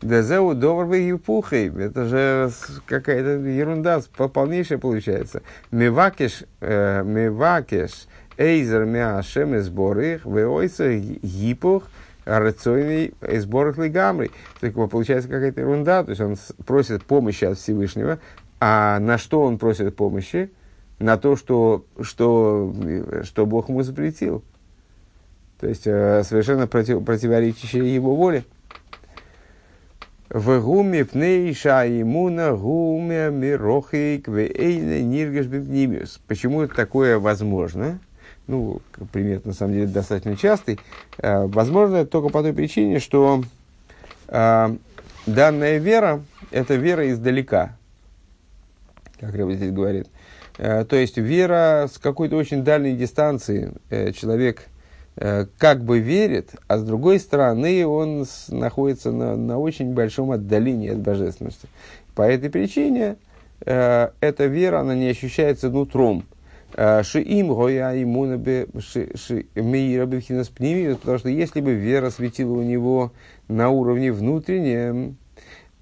Дезеу 0.00 0.54
добрый 0.54 1.08
епухой. 1.08 1.66
Это 1.66 2.04
же 2.06 2.50
какая-то 2.86 3.48
ерунда 3.48 4.00
полнейшая 4.32 4.78
получается. 4.78 5.42
Мивакиш, 5.72 6.44
э, 6.60 7.02
мивакиш, 7.04 8.06
эйзер 8.36 8.84
мяшем 8.84 9.56
из 9.56 9.68
борых, 9.68 10.24
веойса 10.24 10.96
гипух, 10.96 11.84
рацойный 12.24 13.14
из 13.28 13.46
борых 13.46 13.78
лигамрий. 13.78 14.30
Так 14.60 14.74
получается 14.74 15.28
какая-то 15.28 15.60
ерунда. 15.62 16.04
То 16.04 16.10
есть 16.10 16.20
он 16.20 16.36
просит 16.64 17.04
помощи 17.04 17.44
от 17.44 17.58
Всевышнего. 17.58 18.20
А 18.60 19.00
на 19.00 19.18
что 19.18 19.42
он 19.42 19.58
просит 19.58 19.96
помощи? 19.96 20.50
На 21.00 21.16
то, 21.16 21.36
что, 21.36 21.84
что, 22.00 22.72
что 23.22 23.46
Бог 23.46 23.68
ему 23.68 23.82
запретил. 23.82 24.44
То 25.60 25.66
есть 25.66 25.86
э, 25.86 26.22
совершенно 26.24 26.66
против, 26.66 27.04
противоречащее 27.04 27.94
его 27.94 28.14
воле. 28.14 28.44
В 30.30 30.60
гуме 30.60 31.04
пнейша 31.04 31.84
имуна 31.86 32.54
гуме 32.54 33.30
мирохик 33.30 34.28
вейна 34.28 35.00
ниргаш 35.00 35.46
бипнимиус. 35.46 36.20
Почему 36.28 36.66
такое 36.68 37.18
возможно? 37.18 37.98
Ну, 38.46 38.80
пример 39.12 39.40
на 39.44 39.52
самом 39.52 39.74
деле 39.74 39.86
достаточно 39.88 40.36
частый. 40.36 40.78
Э, 41.18 41.46
возможно 41.46 41.96
это 41.96 42.10
только 42.10 42.28
по 42.28 42.42
той 42.42 42.52
причине, 42.52 43.00
что 43.00 43.42
э, 44.28 44.76
данная 45.26 45.78
вера– 45.78 46.22
это 46.52 46.76
вера 46.76 47.10
издалека, 47.10 47.76
как 49.18 49.34
Рэбби 49.34 49.54
здесь 49.54 49.72
говорит. 49.72 50.06
То 50.56 50.96
есть 50.96 51.16
вера 51.16 51.88
с 51.92 51.98
какой-то 51.98 52.34
очень 52.34 52.64
дальней 52.64 52.96
дистанции. 52.96 53.72
Человек– 54.12 54.66
как 55.58 55.82
бы 55.84 55.98
верит, 55.98 56.54
а 56.68 56.78
с 56.78 56.84
другой 56.84 57.18
стороны 57.18 57.86
он 57.86 58.24
находится 58.48 59.10
на, 59.10 59.36
на 59.36 59.58
очень 59.58 59.92
большом 59.92 60.30
отдалении 60.30 60.90
от 60.90 60.98
божественности. 60.98 61.68
По 62.14 62.22
этой 62.22 62.50
причине 62.50 63.16
э, 63.64 64.10
эта 64.20 64.46
вера, 64.46 64.80
она 64.80 64.94
не 64.94 65.08
ощущается 65.08 65.70
нутром. 65.70 66.24
Э, 66.74 67.02
шиим 67.02 67.48
гоя 67.48 68.00
имуна 68.00 68.36
меира 69.56 70.06
потому 70.96 71.18
что 71.18 71.28
если 71.28 71.60
бы 71.60 71.74
вера 71.74 72.10
светила 72.10 72.52
у 72.52 72.62
него 72.62 73.12
на 73.48 73.70
уровне 73.70 74.12
внутреннем, 74.12 75.16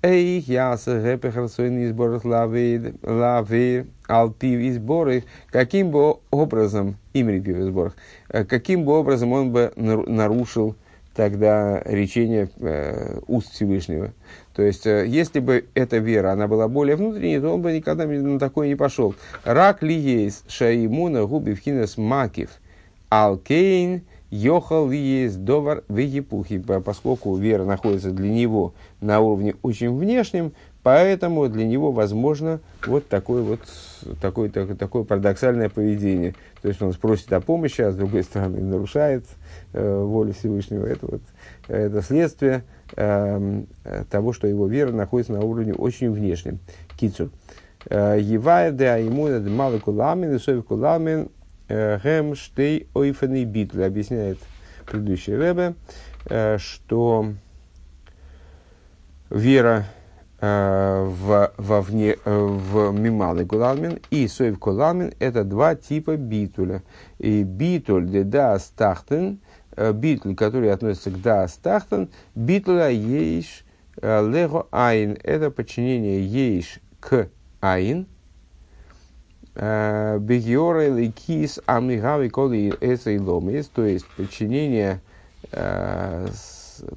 Эй, 0.03 0.41
яса, 0.47 1.01
гэпехарсойный 1.01 1.89
сборах 1.89 2.25
лавы, 2.25 3.87
алпив 4.07 4.61
и 4.61 4.71
сборы, 4.73 5.25
каким 5.51 5.91
бы 5.91 6.17
образом, 6.31 6.97
имри 7.15 7.41
пив 7.41 7.57
сборах, 7.63 7.97
э, 8.29 8.45
каким 8.45 8.85
бы 8.85 8.93
образом 8.93 9.33
он 9.33 9.53
бы 9.53 9.73
нарушил 9.77 10.77
тогда 11.15 11.81
речение 11.85 12.51
э, 12.61 13.21
уст 13.27 13.53
Всевышнего. 13.53 14.13
То 14.55 14.63
есть, 14.63 14.87
э, 14.87 15.07
если 15.09 15.41
бы 15.41 15.65
эта 15.75 15.97
вера, 15.97 16.33
она 16.33 16.47
была 16.47 16.69
более 16.69 16.97
внутренней, 16.97 17.41
то 17.41 17.55
он 17.55 17.63
бы 17.63 17.73
никогда 17.73 18.07
на 18.07 18.39
такое 18.39 18.69
не 18.69 18.77
пошел. 18.77 19.15
Рак 19.45 19.83
ли 19.83 19.95
есть 19.95 20.45
шаимуна 20.49 21.25
губи 21.25 21.55
вхинес 21.55 21.97
макив, 21.97 22.51
алкейн, 23.09 24.03
Йохал 24.31 24.91
есть 24.91 25.45
довар 25.45 25.85
в 25.89 25.97
Египухе, 25.97 26.61
поскольку 26.61 27.37
вера 27.37 27.65
находится 27.65 28.11
для 28.11 28.31
него 28.31 28.75
на 29.01 29.21
уровне 29.21 29.55
очень 29.63 29.97
внешнем, 29.97 30.53
поэтому 30.83 31.49
для 31.49 31.65
него 31.65 31.93
возможно 31.93 32.61
вот 32.87 33.09
такое 33.09 33.43
вот 33.43 33.61
такое, 34.21 34.51
такое, 34.51 34.77
такое 34.77 35.05
парадоксальное 35.05 35.69
поведение. 35.69 36.35
То 36.63 36.69
есть 36.69 36.83
он 36.83 36.93
спросит 36.93 37.33
о 37.33 37.41
помощи, 37.41 37.81
а 37.81 37.93
с 37.93 37.97
другой 37.97 38.25
стороны 38.25 38.61
нарушает 38.61 39.25
э, 39.73 40.03
волю 40.03 40.33
Всевышнего. 40.33 40.87
Это, 40.87 41.07
вот, 41.07 41.23
это 41.69 42.03
следствие 42.03 42.65
э, 42.97 43.63
того, 44.11 44.33
что 44.33 44.47
его 44.47 44.67
вера 44.67 44.93
находится 44.93 45.33
на 45.33 45.41
уровне 45.41 45.73
очень 45.73 46.11
внешнем. 46.11 46.59
Кицу. 46.97 47.31
Э, 47.89 48.19
Евая 48.21 48.73
де 48.73 48.87
аймуна 48.87 49.41
де 49.41 49.51
малы 49.51 49.79
куламин, 49.79 50.35
и 50.35 50.39
сови 50.39 50.63
куламин, 50.63 51.29
Гэм 51.69 52.37
штей 52.37 52.89
ойфенный 52.95 53.45
битл. 53.45 53.83
Объясняет 53.83 54.39
предыдущий 54.87 55.37
Рэбе, 55.37 55.75
э, 56.27 56.59
что 56.59 57.33
вера 59.31 59.87
э, 60.41 61.05
в, 61.05 61.53
вовне, 61.57 62.17
э, 62.25 62.47
в 62.47 62.93
мималы 62.93 63.45
куламин 63.47 63.99
и 64.11 64.29
сойв 64.29 64.61
куламин 64.61 65.13
это 65.19 65.43
два 65.43 65.75
типа 65.75 66.17
битуля. 66.17 66.83
И 67.19 67.43
битуль 67.43 68.07
де 68.07 68.23
да 68.23 68.59
стахтен, 68.61 69.41
битуль, 69.95 70.37
который 70.37 70.73
относится 70.73 71.11
к 71.11 71.21
да 71.21 71.49
стахтен, 71.49 72.11
битуля 72.37 72.91
ейш 72.91 73.65
лего 74.01 74.69
айн. 74.71 75.19
Это 75.25 75.51
подчинение 75.51 76.25
ейш 76.25 76.79
к 77.01 77.29
айн– 77.61 78.07
Бегиора 79.57 80.87
или 80.87 81.11
кис 81.11 81.61
амигави 81.67 82.29
коли 82.29 82.75
эсэй 82.81 83.19
ломис, 83.19 83.69
то 83.69 83.85
есть 83.85 84.07
подчинение 84.17 85.01
э, 85.51 86.29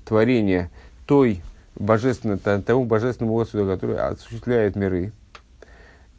творения 0.06 0.70
той 1.06 1.42
божественной, 1.76 2.38
тому 2.38 2.84
божественному 2.84 3.38
Господу, 3.38 3.66
который 3.66 3.98
осуществляет 3.98 4.76
миры. 4.76 5.14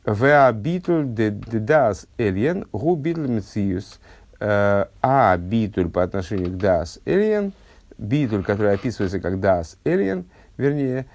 Веа 0.07 0.51
битл 0.53 1.03
де 1.03 1.31
дас 1.31 2.07
эльен, 2.17 2.67
гу 2.73 2.97
битл 2.97 3.21
мециус. 3.21 4.01
а 4.41 5.37
битуль 5.37 5.91
по 5.91 6.03
отношению 6.03 6.53
к 6.53 6.57
дас 6.57 6.99
элиен, 7.05 7.53
битуль, 7.99 8.43
который 8.43 8.73
описывается 8.73 9.21
как 9.21 9.39
дас 9.39 9.77
элиен, 9.85 10.25
вернее, 10.57 11.07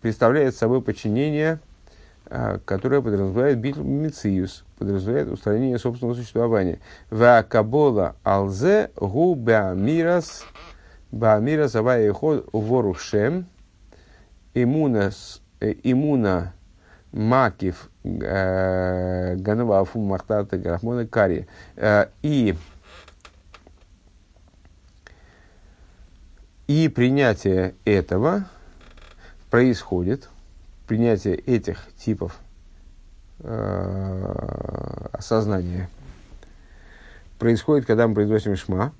представляет 0.00 0.56
собой 0.56 0.80
подчинение, 0.80 1.60
которое 2.64 3.00
подразумевает 3.00 3.58
битуль 3.58 3.84
мициус, 3.84 4.64
подразумевает 4.78 5.28
устранение 5.28 5.78
собственного 5.78 6.16
существования. 6.16 6.80
Ва 7.10 7.44
кабола 7.48 8.16
алзе 8.24 8.90
гу 8.96 9.34
беамирас 9.34 10.44
беамирас 11.12 11.74
авая 11.76 12.12
ход 12.12 12.48
ворушем 12.52 13.46
имунас 14.54 15.40
имуна 15.60 16.52
макив 17.12 17.90
ганова 18.04 19.80
афу 19.80 20.00
махтата 20.00 20.58
грахмона 20.58 21.06
кари. 21.06 21.46
И 22.22 22.56
и 26.66 26.88
принятие 26.88 27.74
этого 27.84 28.46
происходит, 29.50 30.28
принятие 30.86 31.36
этих 31.36 31.86
типов 31.96 32.38
э, 33.40 35.08
осознания 35.12 35.88
происходит, 37.38 37.86
когда 37.86 38.06
мы 38.08 38.14
произносим 38.14 38.56
шма, 38.56 38.92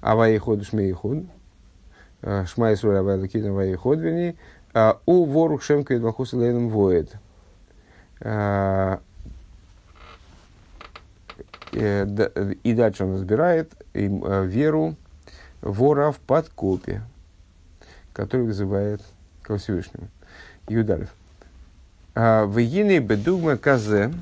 авай 0.00 0.36
ход 0.38 0.64
шмей 0.64 0.92
ход, 0.92 1.18
э, 2.22 2.44
шма 2.46 2.72
и 2.72 2.76
сура 2.76 3.00
авай 3.00 3.74
ход, 3.74 3.98
вернее, 3.98 4.36
э, 4.74 4.94
у 5.06 5.24
вору 5.24 5.58
шемка 5.58 5.94
и 5.94 5.98
двахус 5.98 6.32
лейном 6.32 6.68
воет. 6.68 7.12
Э, 8.20 8.98
и 11.74 12.74
дальше 12.76 13.04
он 13.04 13.14
разбирает 13.14 13.72
веру 13.94 14.94
вора 15.62 16.12
в 16.12 16.18
подкопе, 16.18 17.00
который 18.12 18.44
вызывает 18.44 19.00
ко 19.40 19.56
Всевышнему. 19.56 20.08
Юдалев. 20.68 21.08
А, 22.14 22.44
в 22.46 22.58
Егине 22.58 23.00
бедугма 23.00 23.56
казе 23.56 24.12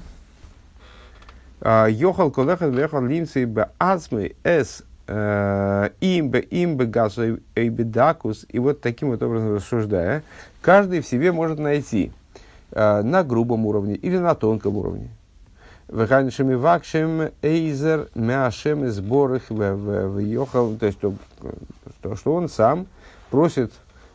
а, 1.61 1.87
йохал 1.89 2.31
колехат 2.31 2.73
вехал 2.73 3.03
лимцей 3.05 3.45
бе 3.45 3.69
азмы 3.79 4.35
э, 4.45 5.91
им 6.01 6.29
бе 6.31 6.41
им 6.41 6.77
бе 6.77 6.87
газу 6.87 7.39
и 7.55 7.69
бедакус. 7.69 8.47
И 8.49 8.59
вот 8.59 8.81
таким 8.81 9.11
вот 9.11 9.23
образом 9.23 9.57
рассуждая, 9.57 10.23
каждый 10.63 11.01
в 11.01 11.07
себе 11.07 11.33
может 11.33 11.59
найти 11.59 12.13
на 12.71 13.25
грубом 13.25 13.67
уровне 13.67 13.97
или 13.97 14.17
на 14.17 14.37
тонком 14.37 14.77
уровне. 14.77 15.09
Веханшими 15.89 16.55
вакшем 16.55 17.31
эйзер 17.43 18.09
мяшем 18.15 18.89
сборах 18.89 19.43
в 19.51 20.19
йохал, 20.21 20.77
то 20.77 20.87
есть 20.87 20.99
что, 20.99 22.15
что 22.15 22.33
он 22.33 22.49
сам 22.49 22.87
просит 23.31 23.73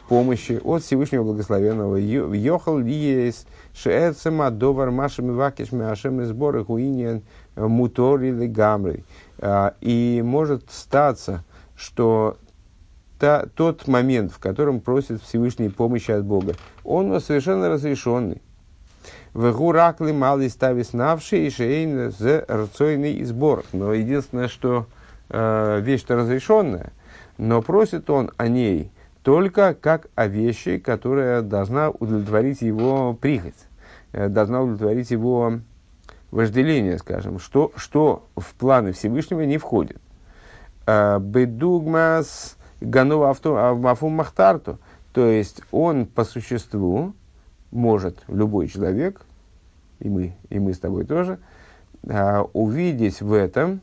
помощи 0.07 0.59
от 0.63 0.83
Всевышнего 0.83 1.23
Благословенного. 1.23 1.95
Йохал 1.97 2.79
лиес 2.79 3.45
шеэцема 3.73 4.51
довар 4.51 4.91
машем 4.91 5.35
вакиш 5.35 5.71
мяшем 5.71 6.23
сборы 6.25 6.63
хуинен 6.63 7.23
мутори 7.55 8.31
легамры. 8.31 9.03
А, 9.39 9.73
и 9.81 10.21
может 10.23 10.71
статься, 10.71 11.43
что 11.75 12.37
та, 13.19 13.45
тот 13.55 13.87
момент, 13.87 14.31
в 14.31 14.39
котором 14.39 14.79
просит 14.79 15.21
Всевышней 15.21 15.69
помощи 15.69 16.11
от 16.11 16.23
Бога, 16.25 16.53
он 16.83 17.19
совершенно 17.19 17.69
разрешенный. 17.69 18.41
В 19.33 19.71
ракли 19.71 20.13
малый 20.13 20.49
ставис 20.49 20.93
навший 20.93 21.47
и 21.47 21.49
шейн 21.49 22.11
за 22.11 22.45
рцойный 22.49 23.21
сбор. 23.25 23.65
Но 23.73 23.93
единственное, 23.93 24.47
что 24.47 24.87
э, 25.29 25.81
вещь-то 25.81 26.15
разрешенная, 26.15 26.93
но 27.37 27.61
просит 27.61 28.09
он 28.09 28.31
о 28.37 28.47
ней 28.47 28.91
только 29.25 29.73
как 29.73 30.05
о 30.13 30.27
вещи, 30.27 30.77
которая 30.77 31.41
должна 31.41 31.89
удовлетворить 31.89 32.61
его 32.61 33.15
прихоть, 33.15 33.55
э, 34.11 34.29
должна 34.29 34.61
удовлетворить 34.61 35.09
его 35.09 35.61
вожделение, 36.29 36.99
скажем, 36.99 37.39
что, 37.39 37.71
что 37.75 38.27
в 38.35 38.53
планы 38.53 38.91
Всевышнего 38.91 39.41
не 39.41 39.57
входит. 39.57 39.99
Э, 40.85 41.17
бедугмас 41.19 42.55
ганова 42.81 43.31
афум 43.31 44.13
махтарту, 44.13 44.77
то 45.11 45.25
есть 45.25 45.59
он 45.71 46.05
по 46.05 46.23
существу 46.23 47.15
может, 47.71 48.19
любой 48.27 48.67
человек, 48.67 49.25
и 50.01 50.07
мы, 50.07 50.35
и 50.51 50.59
мы 50.59 50.71
с 50.71 50.77
тобой 50.77 51.03
тоже, 51.03 51.39
э, 52.03 52.41
увидеть 52.53 53.21
в 53.21 53.33
этом 53.33 53.81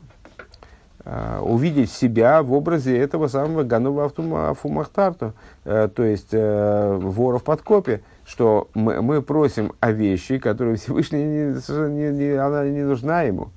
увидеть 1.05 1.91
себя 1.91 2.41
в 2.43 2.53
образе 2.53 2.97
этого 2.97 3.27
самого 3.27 3.63
Ганова 3.63 4.05
Афумахтарту, 4.05 5.33
э, 5.65 5.89
то 5.93 6.03
есть 6.03 6.29
э, 6.31 6.97
вора 6.97 7.39
в 7.39 7.43
подкопе, 7.43 8.03
что 8.25 8.69
мы, 8.73 9.01
мы 9.01 9.21
просим 9.21 9.73
о 9.81 9.91
вещи, 9.91 10.37
которые 10.37 10.77
Всевышний 10.77 11.25
не, 11.25 11.53
не, 11.89 12.09
не, 12.11 12.29
она 12.31 12.65
не 12.65 12.83
нужна 12.83 13.23
ему. 13.23 13.49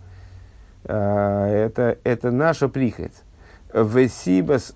Это, 0.82 1.98
это 2.04 2.30
наша 2.30 2.68
прихоть. 2.68 3.14
Весибас 3.74 4.72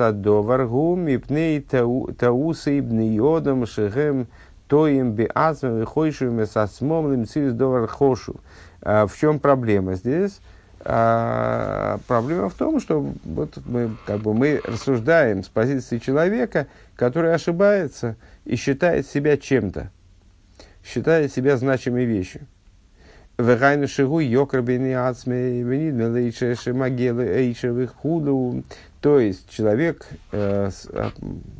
адовар 0.00 0.66
гум 0.66 1.06
ипней 1.08 1.62
таусы 1.62 2.78
ибниодам 2.78 3.64
шехем 3.64 4.26
тоим 4.68 5.12
биазмем 5.12 5.80
и 5.80 5.84
хойшуем 5.86 6.46
сасмом 6.46 7.10
лимцилис 7.10 7.54
довар 7.54 7.86
хошу. 7.88 8.36
В 8.82 9.10
чем 9.18 9.38
проблема 9.38 9.94
здесь? 9.94 10.40
А, 10.84 11.98
проблема 12.06 12.48
в 12.48 12.54
том, 12.54 12.80
что 12.80 13.12
вот 13.24 13.58
мы, 13.66 13.96
как 14.06 14.20
бы, 14.20 14.32
мы 14.32 14.60
рассуждаем 14.64 15.42
с 15.42 15.48
позиции 15.48 15.98
человека, 15.98 16.68
который 16.96 17.34
ошибается 17.34 18.16
и 18.44 18.56
считает 18.56 19.06
себя 19.06 19.36
чем-то, 19.36 19.90
считает 20.84 21.32
себя 21.32 21.56
значимой 21.56 22.04
вещью. 22.04 22.46
То 29.00 29.20
есть 29.20 29.48
человек 29.50 30.06
э, 30.32 30.70
а, 30.92 31.12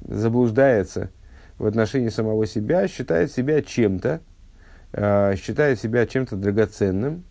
заблуждается 0.09 1.11
в 1.59 1.67
отношении 1.67 2.09
самого 2.09 2.47
себя, 2.47 2.89
считает 2.89 3.31
себя 3.31 3.63
чем-то, 3.63 4.21
э, 4.93 5.37
считает 5.37 5.79
себя 5.79 6.07
чем-то 6.07 6.35
драгоценным, 6.35 7.23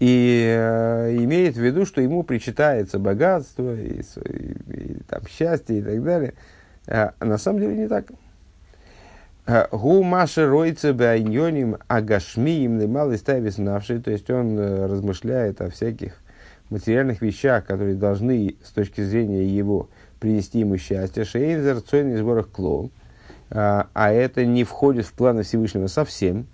и 0.00 0.46
э, 0.48 1.14
имеет 1.18 1.54
в 1.54 1.60
виду, 1.60 1.84
что 1.84 2.00
ему 2.00 2.22
причитается 2.22 2.98
богатство, 2.98 3.76
и, 3.76 4.00
и, 4.00 4.72
и 4.72 5.02
там, 5.06 5.22
счастье 5.28 5.78
и 5.78 5.82
так 5.82 6.02
далее. 6.02 6.34
А, 6.88 7.12
на 7.20 7.36
самом 7.36 7.60
деле 7.60 7.76
не 7.76 7.86
так. 7.86 8.06
Э, 9.46 9.66
гу 9.70 10.02
маши 10.02 10.46
ройце 10.46 10.94
байньоним 10.94 11.76
агашми 11.86 12.64
им 12.64 12.78
немало 12.78 13.14
ставис 13.16 13.58
навши, 13.58 14.00
то 14.00 14.10
есть 14.10 14.30
он 14.30 14.58
э, 14.58 14.86
размышляет 14.86 15.60
о 15.60 15.68
всяких 15.68 16.14
материальных 16.70 17.20
вещах, 17.20 17.66
которые 17.66 17.94
должны 17.94 18.56
с 18.64 18.70
точки 18.70 19.02
зрения 19.02 19.44
его 19.44 19.90
принести 20.18 20.60
ему 20.60 20.78
счастье. 20.78 21.24
Шейнзер 21.24 21.82
цойный 21.82 22.16
сборах 22.16 22.48
клоу. 22.48 22.90
А, 23.50 23.88
а 23.92 24.12
это 24.12 24.46
не 24.46 24.64
входит 24.64 25.04
в 25.04 25.12
планы 25.12 25.42
Всевышнего 25.42 25.88
совсем. 25.88 26.46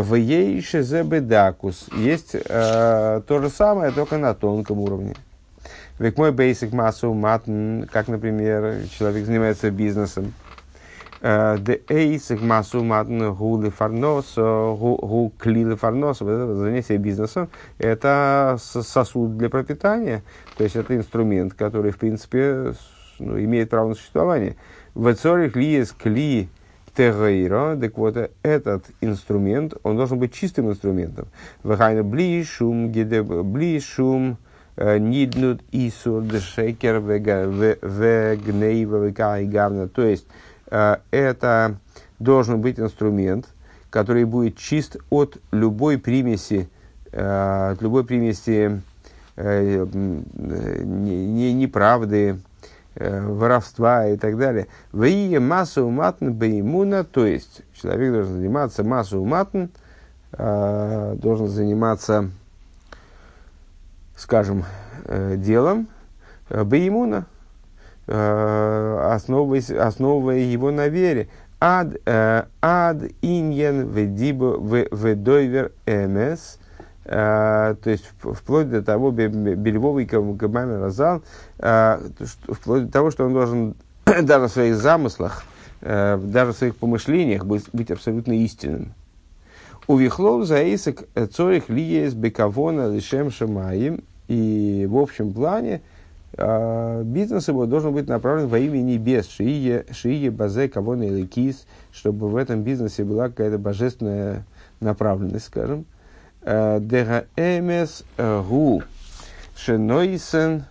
В 0.00 0.14
ейше 0.14 0.82
зебедакус 0.82 1.88
есть 1.96 2.36
э, 2.36 3.20
то 3.26 3.42
же 3.42 3.48
самое, 3.48 3.90
только 3.90 4.16
на 4.16 4.32
тонком 4.32 4.78
уровне. 4.78 5.14
Век 5.98 6.16
мой 6.16 6.30
бейсик 6.30 6.72
массу 6.72 7.12
матн, 7.12 7.82
как, 7.90 8.06
например, 8.06 8.84
человек 8.96 9.26
занимается 9.26 9.72
бизнесом. 9.72 10.34
Де 11.20 11.82
эйсик 11.88 12.40
массу 12.40 12.84
матн 12.84 13.32
гули 13.32 13.70
фарнос, 13.70 14.36
гу 14.36 15.32
клили 15.36 15.74
фарнос, 15.74 16.18
занятие 16.18 16.98
бизнесом, 16.98 17.48
это 17.78 18.56
сосуд 18.60 19.36
для 19.36 19.48
пропитания, 19.48 20.22
то 20.56 20.62
есть 20.62 20.76
это 20.76 20.94
инструмент, 20.94 21.54
который, 21.54 21.90
в 21.90 21.98
принципе, 21.98 22.74
ну, 23.18 23.36
имеет 23.36 23.70
право 23.70 23.88
на 23.88 23.94
существование. 23.96 24.54
В 24.94 25.12
цорих 25.14 25.56
ли 25.56 25.66
есть 25.66 25.94
кли 25.94 26.48
Тегейра, 26.98 27.78
так 27.80 27.96
вот, 27.96 28.16
этот 28.42 28.84
инструмент, 29.00 29.74
он 29.84 29.96
должен 29.96 30.18
быть 30.18 30.34
чистым 30.34 30.68
инструментом. 30.68 31.28
Вахайна 31.62 32.02
блишум, 32.02 32.90
блишум, 32.90 34.36
э, 34.74 34.98
ниднут 34.98 35.62
исур 35.70 36.24
дешекер 36.24 36.98
вегнейва 36.98 39.06
и 39.38 39.46
гавна. 39.46 39.88
То 39.88 40.02
есть, 40.02 40.26
э, 40.72 40.96
это 41.12 41.76
должен 42.18 42.60
быть 42.60 42.80
инструмент, 42.80 43.46
который 43.90 44.24
будет 44.24 44.56
чист 44.56 44.96
от 45.08 45.36
любой 45.52 45.98
примеси, 45.98 46.68
э, 47.12 47.70
от 47.74 47.80
любой 47.80 48.04
примеси 48.04 48.82
неправды, 51.54 52.40
воровства 52.98 54.08
и 54.08 54.16
так 54.16 54.36
далее. 54.36 54.66
В 54.92 55.38
массу 55.38 55.88
матн 55.88 56.30
беймуна, 56.30 57.04
то 57.04 57.26
есть 57.26 57.62
человек 57.74 58.12
должен 58.12 58.34
заниматься 58.34 58.84
массу 58.84 59.24
матн, 59.24 59.66
э, 60.32 61.16
должен 61.18 61.48
заниматься, 61.48 62.30
скажем, 64.16 64.64
э, 65.04 65.36
делом 65.36 65.88
э, 66.50 66.64
Беймуна, 66.64 67.26
э, 68.06 69.10
основываясь, 69.12 69.70
основывая 69.70 70.38
его 70.38 70.70
на 70.70 70.88
вере. 70.88 71.28
Ад, 71.60 71.96
э, 72.04 72.44
ад 72.62 73.02
иньен 73.20 73.88
ведибо 73.88 74.56
ведойвер 74.92 75.72
эмес, 75.86 76.58
э, 76.60 76.67
то 77.08 77.78
есть 77.86 78.04
вплоть 78.20 78.68
до 78.68 78.82
того, 78.82 79.10
Бельвовый 79.10 80.04
Гамами 80.04 80.74
Разал, 80.74 81.22
э, 81.58 82.00
вплоть 82.48 82.84
до 82.86 82.92
того, 82.92 83.10
что 83.10 83.24
он 83.24 83.32
должен 83.32 83.74
даже 84.22 84.48
в 84.48 84.52
своих 84.52 84.76
замыслах, 84.76 85.44
даже 85.80 86.52
в 86.52 86.56
своих 86.56 86.76
помышлениях 86.76 87.46
быть, 87.46 87.64
быть 87.72 87.90
абсолютно 87.90 88.32
истинным. 88.32 88.92
У 89.86 89.96
Вихлов 89.96 90.46
заисок 90.46 91.04
цорих 91.32 91.70
лиес 91.70 92.12
бекавона 92.12 92.92
лишем 92.92 93.30
шамаим, 93.30 94.02
и 94.26 94.86
в 94.90 94.98
общем 94.98 95.32
плане 95.32 95.80
бизнес 96.36 97.48
его 97.48 97.64
должен 97.64 97.94
быть 97.94 98.06
направлен 98.06 98.48
во 98.48 98.58
имя 98.58 98.82
небес, 98.82 99.28
шие, 99.28 99.86
шие 99.92 100.30
базе 100.30 100.68
кавона 100.68 101.04
или 101.04 101.24
кис, 101.24 101.64
чтобы 101.90 102.28
в 102.28 102.36
этом 102.36 102.64
бизнесе 102.64 103.02
была 103.02 103.28
какая-то 103.28 103.56
божественная 103.56 104.44
направленность, 104.80 105.46
скажем. 105.46 105.86
А, 106.50 106.80
дега 106.80 107.26
эмес 107.36 108.04
гу 108.16 108.82
шенойсен 109.54 110.64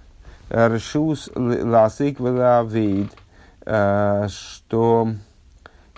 ршус 0.51 1.29
ласик 1.35 2.19
велавейд, 2.19 3.11
что 4.29 5.09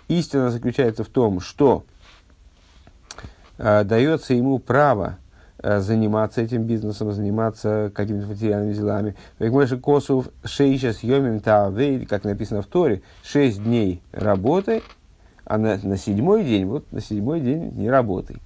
истина 0.09 0.49
заключается 0.49 1.03
в 1.03 1.07
том, 1.07 1.39
что 1.39 1.85
дается 3.57 4.33
ему 4.33 4.57
право 4.59 5.17
Э, 5.61 5.81
заниматься 5.81 6.41
этим 6.41 6.63
бизнесом, 6.63 7.11
заниматься 7.11 7.91
какими-то 7.93 8.27
материальными 8.27 8.73
делами. 8.73 9.15
Векмойши 9.39 9.77
косов 9.77 10.29
шейша 10.45 10.93
съемим 10.93 11.41
тавей, 11.41 12.05
как 12.05 12.23
написано 12.23 12.61
в 12.61 12.67
Торе, 12.67 13.01
шесть 13.23 13.61
дней 13.61 14.01
работай, 14.13 14.81
а 15.43 15.57
на, 15.57 15.77
на 15.83 15.97
седьмой 15.97 16.45
день, 16.45 16.65
вот 16.65 16.89
на 16.93 17.01
седьмой 17.01 17.41
день 17.41 17.73
не 17.75 17.89
работай. 17.89 18.37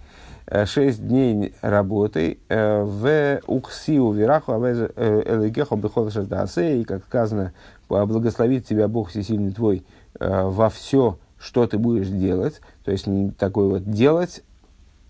Э, 0.46 0.66
шесть 0.66 1.08
дней 1.08 1.54
работай 1.62 2.40
э, 2.50 2.82
в 2.84 3.42
уксиу 3.48 4.12
вираху 4.12 4.52
элегеху 4.54 5.76
бехол 5.76 6.10
и, 6.10 6.84
как 6.84 7.04
сказано, 7.06 7.54
благословит 7.88 8.66
тебя 8.66 8.88
Бог 8.88 9.10
всесильный 9.10 9.52
твой 9.52 9.86
во 10.20 10.70
все, 10.70 11.18
что 11.40 11.66
ты 11.68 11.78
будешь 11.78 12.08
делать. 12.08 12.62
То 12.86 12.92
есть, 12.92 13.08
такой 13.38 13.68
вот 13.68 13.90
делать 13.90 14.44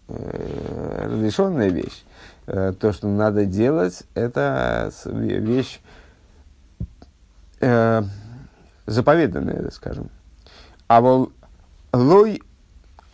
Э, 0.10 1.08
разрешенная 1.10 1.70
вещь. 1.70 2.04
Э, 2.46 2.74
то, 2.78 2.92
что 2.92 3.08
надо 3.08 3.46
делать, 3.46 4.04
это 4.16 4.92
вещь 5.06 5.80
э, 7.62 8.04
заповеданная, 8.86 9.70
скажем. 9.72 10.10
А 10.88 11.00
вот 11.00 11.32
лой, 11.94 12.44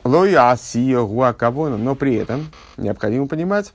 лой 0.03 0.35
асия 0.35 0.99
но 0.99 1.95
при 1.95 2.15
этом 2.15 2.51
необходимо 2.77 3.27
понимать, 3.27 3.73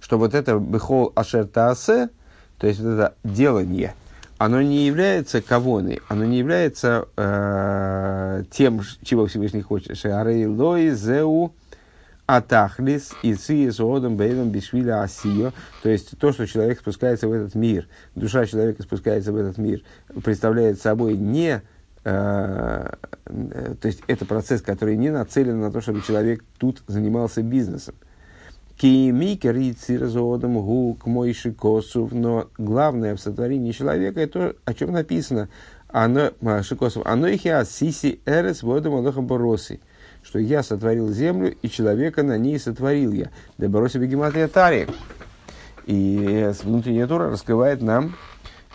что 0.00 0.18
вот 0.18 0.34
это 0.34 0.58
бехол 0.58 1.12
ашертаасе, 1.14 2.10
то 2.58 2.66
есть 2.66 2.80
вот 2.80 2.90
это 2.90 3.14
делание, 3.24 3.94
оно 4.38 4.62
не 4.62 4.86
является 4.86 5.42
кавоной, 5.42 6.00
оно 6.08 6.24
не 6.24 6.38
является 6.38 7.08
э, 7.16 8.44
тем, 8.50 8.80
чего 9.02 9.26
Всевышний 9.26 9.60
хочет. 9.60 9.98
Шарей 9.98 10.46
лой 10.46 10.90
зеу 10.90 11.54
Атахлис 12.26 13.12
и 13.22 13.34
с 13.34 13.80
одом 13.80 14.16
бейвом 14.16 14.50
бишвиля 14.50 15.02
асио, 15.02 15.52
то 15.82 15.88
есть 15.88 16.16
то, 16.18 16.32
что 16.32 16.46
человек 16.46 16.80
спускается 16.80 17.28
в 17.28 17.32
этот 17.32 17.54
мир, 17.54 17.88
душа 18.14 18.46
человека 18.46 18.82
спускается 18.82 19.32
в 19.32 19.36
этот 19.36 19.58
мир, 19.58 19.82
представляет 20.22 20.80
собой 20.80 21.16
не 21.16 21.60
то 22.02 22.96
есть 23.82 24.02
это 24.06 24.24
процесс, 24.24 24.62
который 24.62 24.96
не 24.96 25.10
нацелен 25.10 25.60
на 25.60 25.70
то, 25.70 25.80
чтобы 25.80 26.02
человек 26.02 26.44
тут 26.58 26.82
занимался 26.86 27.42
бизнесом. 27.42 27.94
Гук 28.82 31.06
мойши 31.06 31.52
косов, 31.52 32.12
но 32.12 32.48
главное 32.56 33.14
в 33.14 33.20
сотворении 33.20 33.72
человека 33.72 34.20
это 34.20 34.32
то, 34.32 34.56
о 34.64 34.72
чем 34.72 34.92
написано. 34.92 35.50
Оно, 35.88 36.30
шикосов, 36.62 37.04
оно 37.04 37.26
их 37.26 37.42
сиси 37.68 38.20
эрес 38.24 38.62
водом 38.62 38.94
алохам 38.94 39.26
бороси 39.26 39.80
что 40.22 40.38
я 40.38 40.62
сотворил 40.62 41.10
землю, 41.10 41.54
и 41.62 41.68
человека 41.68 42.22
на 42.22 42.38
ней 42.38 42.58
сотворил 42.58 43.12
я. 43.12 43.30
Дебороси 43.58 43.98
бегематрия 43.98 44.48
тари. 44.48 44.88
И 45.86 46.50
внутренняя 46.62 47.06
тура 47.06 47.30
раскрывает 47.30 47.82
нам 47.82 48.14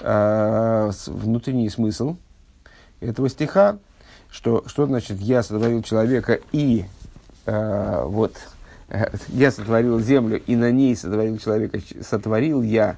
э, 0.01 0.91
внутренний 1.07 1.69
смысл 1.69 2.17
этого 3.05 3.29
стиха, 3.29 3.77
что, 4.29 4.63
что 4.67 4.85
значит 4.85 5.19
«я 5.19 5.43
сотворил 5.43 5.81
человека 5.83 6.39
и 6.51 6.85
э, 7.45 8.03
вот 8.05 8.35
э, 8.89 9.11
я 9.29 9.51
сотворил 9.51 9.99
землю 9.99 10.41
и 10.45 10.55
на 10.55 10.71
ней 10.71 10.95
сотворил 10.95 11.37
человека, 11.37 11.79
сотворил 12.01 12.61
я». 12.61 12.97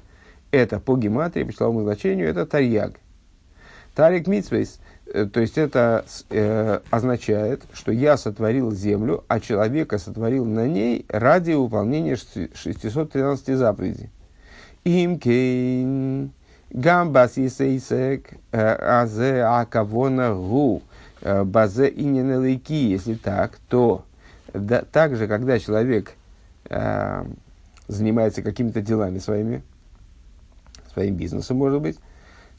Это 0.50 0.80
по 0.80 0.96
гематрии, 0.96 1.44
по 1.44 1.52
числовому 1.52 1.82
значению, 1.82 2.28
это 2.28 2.46
тарьяг. 2.46 2.94
Тарик 3.94 4.26
митсвейс 4.26 4.78
Э, 5.12 5.24
то 5.26 5.40
есть 5.40 5.56
это 5.56 6.04
э, 6.30 6.80
означает, 6.90 7.62
что 7.72 7.92
я 7.92 8.16
сотворил 8.16 8.72
землю, 8.72 9.24
а 9.28 9.40
человека 9.40 9.98
сотворил 9.98 10.44
на 10.44 10.66
ней 10.66 11.06
ради 11.08 11.52
выполнения 11.52 12.16
613 12.16 13.56
заповедей. 13.56 14.10
Им 14.84 15.18
кейн 15.18 16.32
гамбас 16.70 17.38
исейсек 17.38 18.32
э, 18.52 18.58
азе 18.58 19.42
акавона 19.42 20.34
гу 20.34 20.82
э, 21.22 21.44
базе 21.44 21.88
иненелейки. 21.88 22.72
Если 22.72 23.14
так, 23.14 23.58
то 23.68 24.04
да, 24.52 24.82
также, 24.82 25.26
когда 25.26 25.58
человек 25.58 26.12
э, 26.68 27.24
занимается 27.86 28.42
какими-то 28.42 28.80
делами 28.80 29.18
своими, 29.18 29.62
своим 30.92 31.16
бизнесом, 31.16 31.56
может 31.58 31.80
быть, 31.80 31.98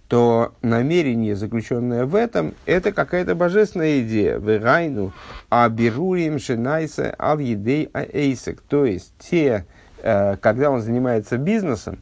то 0.07 0.53
намерение, 0.63 1.35
заключенное 1.35 2.05
в 2.05 2.15
этом, 2.15 2.55
это 2.65 2.91
какая-то 2.91 3.35
божественная 3.35 4.01
идея. 4.01 4.39
Вегайну 4.39 5.13
абируем 5.49 6.39
шинайса 6.39 7.13
ал 7.19 7.37
едей 7.37 7.89
аэйсек. 7.93 8.59
То 8.61 8.85
есть, 8.85 9.13
те, 9.19 9.65
э, 10.01 10.35
когда 10.37 10.71
он 10.71 10.81
занимается 10.81 11.37
бизнесом, 11.37 11.99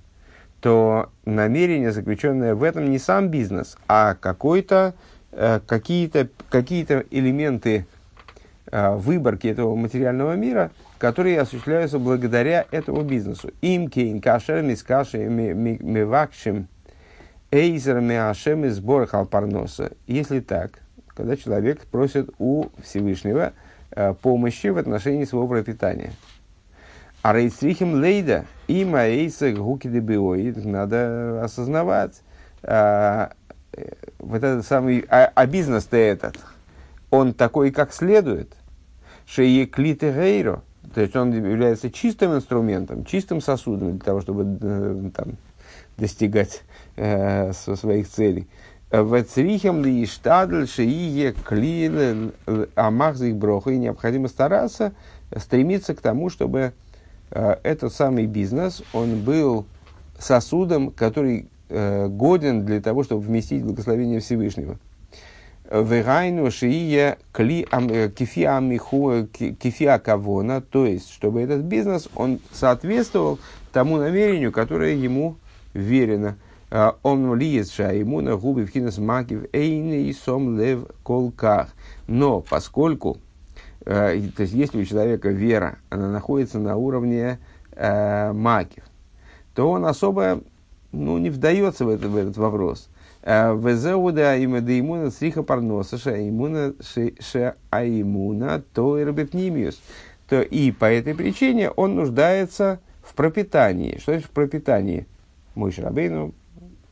то 0.61 1.09
намерение, 1.27 1.91
заключенное 1.91 2.55
в 2.55 2.63
этом, 2.63 2.89
не 2.89 2.99
сам 2.99 3.29
бизнес, 3.29 3.77
а 3.87 4.15
какой-то, 4.15 4.95
э, 5.31 5.59
какие-то, 5.65 6.29
какие-то 6.49 7.03
элементы 7.11 7.85
э, 8.71 8.95
выборки 8.95 9.47
этого 9.47 9.75
материального 9.75 10.33
мира, 10.35 10.71
которые 10.97 11.39
осуществляются 11.39 11.99
благодаря 11.99 12.65
этому 12.71 13.03
бизнесу. 13.03 13.51
Им 13.61 13.89
кейн 13.89 14.21
кашер 14.21 14.61
мискаши 14.61 15.17
мивакшим 15.25 16.67
Эйзер 17.51 18.01
Меашем 18.01 18.65
из 18.65 18.75
сбор 18.75 19.05
Халпарноса. 19.05 19.91
Если 20.05 20.39
так, 20.39 20.79
когда 21.07 21.37
человек 21.37 21.81
просит 21.85 22.29
у 22.39 22.65
Всевышнего 22.81 23.53
э, 23.91 24.13
помощи 24.21 24.67
в 24.67 24.77
отношении 24.77 25.25
своего 25.25 25.47
пропитания. 25.47 26.11
А 27.21 27.33
рейстрихим 27.33 27.95
лейда 27.95 28.45
има 28.67 29.07
эйса 29.07 29.51
гуки 29.51 29.87
дебиоид 29.87 30.63
надо 30.65 31.43
осознавать 31.43 32.21
а, 32.63 33.31
вот 34.19 34.43
этот 34.43 34.65
самый, 34.65 35.05
а, 35.09 35.31
а 35.33 35.45
бизнес-то 35.45 35.97
этот, 35.97 36.37
он 37.09 37.33
такой, 37.33 37.71
как 37.71 37.93
следует. 37.93 38.53
Шее 39.25 39.65
клиты 39.65 40.11
гейро, 40.11 40.61
то 40.93 41.01
есть 41.01 41.15
он 41.15 41.33
является 41.33 41.91
чистым 41.91 42.35
инструментом, 42.35 43.03
чистым 43.03 43.41
сосудом 43.41 43.97
для 43.97 44.05
того, 44.05 44.21
чтобы 44.21 44.57
э, 44.61 45.09
там, 45.13 45.33
достигать 45.97 46.63
э, 46.95 47.51
своих 47.51 48.07
целей. 48.07 48.47
В 48.89 49.21
црихем 49.23 49.83
ли 49.83 50.05
штадль 50.05 50.65
шиие 50.65 51.33
клин 51.33 52.31
амахзих 52.75 53.35
броха. 53.35 53.71
И 53.71 53.77
необходимо 53.77 54.29
стараться, 54.29 54.93
стремиться 55.35 55.93
к 55.93 55.99
тому, 55.99 56.29
чтобы 56.29 56.59
э, 56.59 56.71
этот 57.31 57.93
самый 57.93 58.25
бизнес, 58.25 58.83
он 58.93 59.21
был 59.21 59.65
сосудом, 60.19 60.91
который 60.91 61.49
э, 61.69 62.07
годен 62.07 62.65
для 62.65 62.81
того, 62.81 63.03
чтобы 63.03 63.21
вместить 63.21 63.63
благословение 63.63 64.19
Всевышнего. 64.19 64.77
Кли 65.69 67.67
э, 67.69 68.09
кифиа 68.15 68.59
миху 68.61 69.27
кифиа 69.27 69.99
кавона, 69.99 70.61
то 70.61 70.85
есть, 70.85 71.11
чтобы 71.11 71.41
этот 71.41 71.63
бизнес, 71.63 72.07
он 72.15 72.39
соответствовал 72.53 73.39
тому 73.73 73.97
намерению, 73.97 74.51
которое 74.51 74.95
ему 74.95 75.35
верено. 75.73 76.37
А, 76.69 76.97
он 77.03 77.33
лиет 77.35 77.69
шаимуна 77.69 78.35
губы 78.37 78.65
в 78.65 78.69
хинас 78.69 78.97
макив 78.97 79.45
эйны 79.53 80.03
и 80.03 80.13
сом 80.13 80.57
лев 80.57 80.85
колках. 81.03 81.69
Но 82.07 82.41
поскольку 82.41 83.17
э, 83.17 83.19
то 83.85 84.41
есть 84.43 84.53
если 84.53 84.81
у 84.81 84.85
человека 84.85 85.29
вера, 85.29 85.77
она 85.89 86.11
находится 86.11 86.59
на 86.59 86.75
уровне 86.75 87.39
э, 87.71 88.31
макив, 88.33 88.83
то 89.53 89.69
он 89.71 89.85
особо 89.85 90.41
ну, 90.91 91.17
не 91.17 91.29
вдается 91.29 91.85
в, 91.85 91.89
это, 91.89 92.07
в 92.09 92.15
этот 92.15 92.37
вопрос. 92.37 92.89
Э, 93.23 93.55
Везеуда 93.55 94.37
има 94.37 94.61
да 94.61 94.79
имуна 94.79 95.11
сриха 95.11 95.43
парноса 95.43 95.97
ша 95.97 96.17
имуна 96.27 96.73
ша 97.19 97.55
аимуна 97.69 98.63
то 98.73 98.97
и. 98.97 99.71
То 100.27 100.41
и 100.41 100.71
по 100.71 100.85
этой 100.85 101.15
причине 101.15 101.69
он 101.71 101.95
нуждается 101.95 102.79
в 103.01 103.13
пропитании. 103.15 103.97
Что 103.99 104.13
значит 104.13 104.27
в 104.27 104.31
пропитании? 104.31 105.07
Мой 105.55 105.71
Шрабейну, 105.71 106.33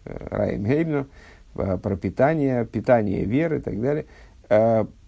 э, 0.05 0.27
Раим 0.29 0.63
Геймну, 0.65 1.07
э, 1.55 1.77
пропитание, 1.77 2.65
питание 2.65 3.25
веры 3.25 3.59
и 3.59 3.61
так 3.61 3.81
далее. 3.81 4.05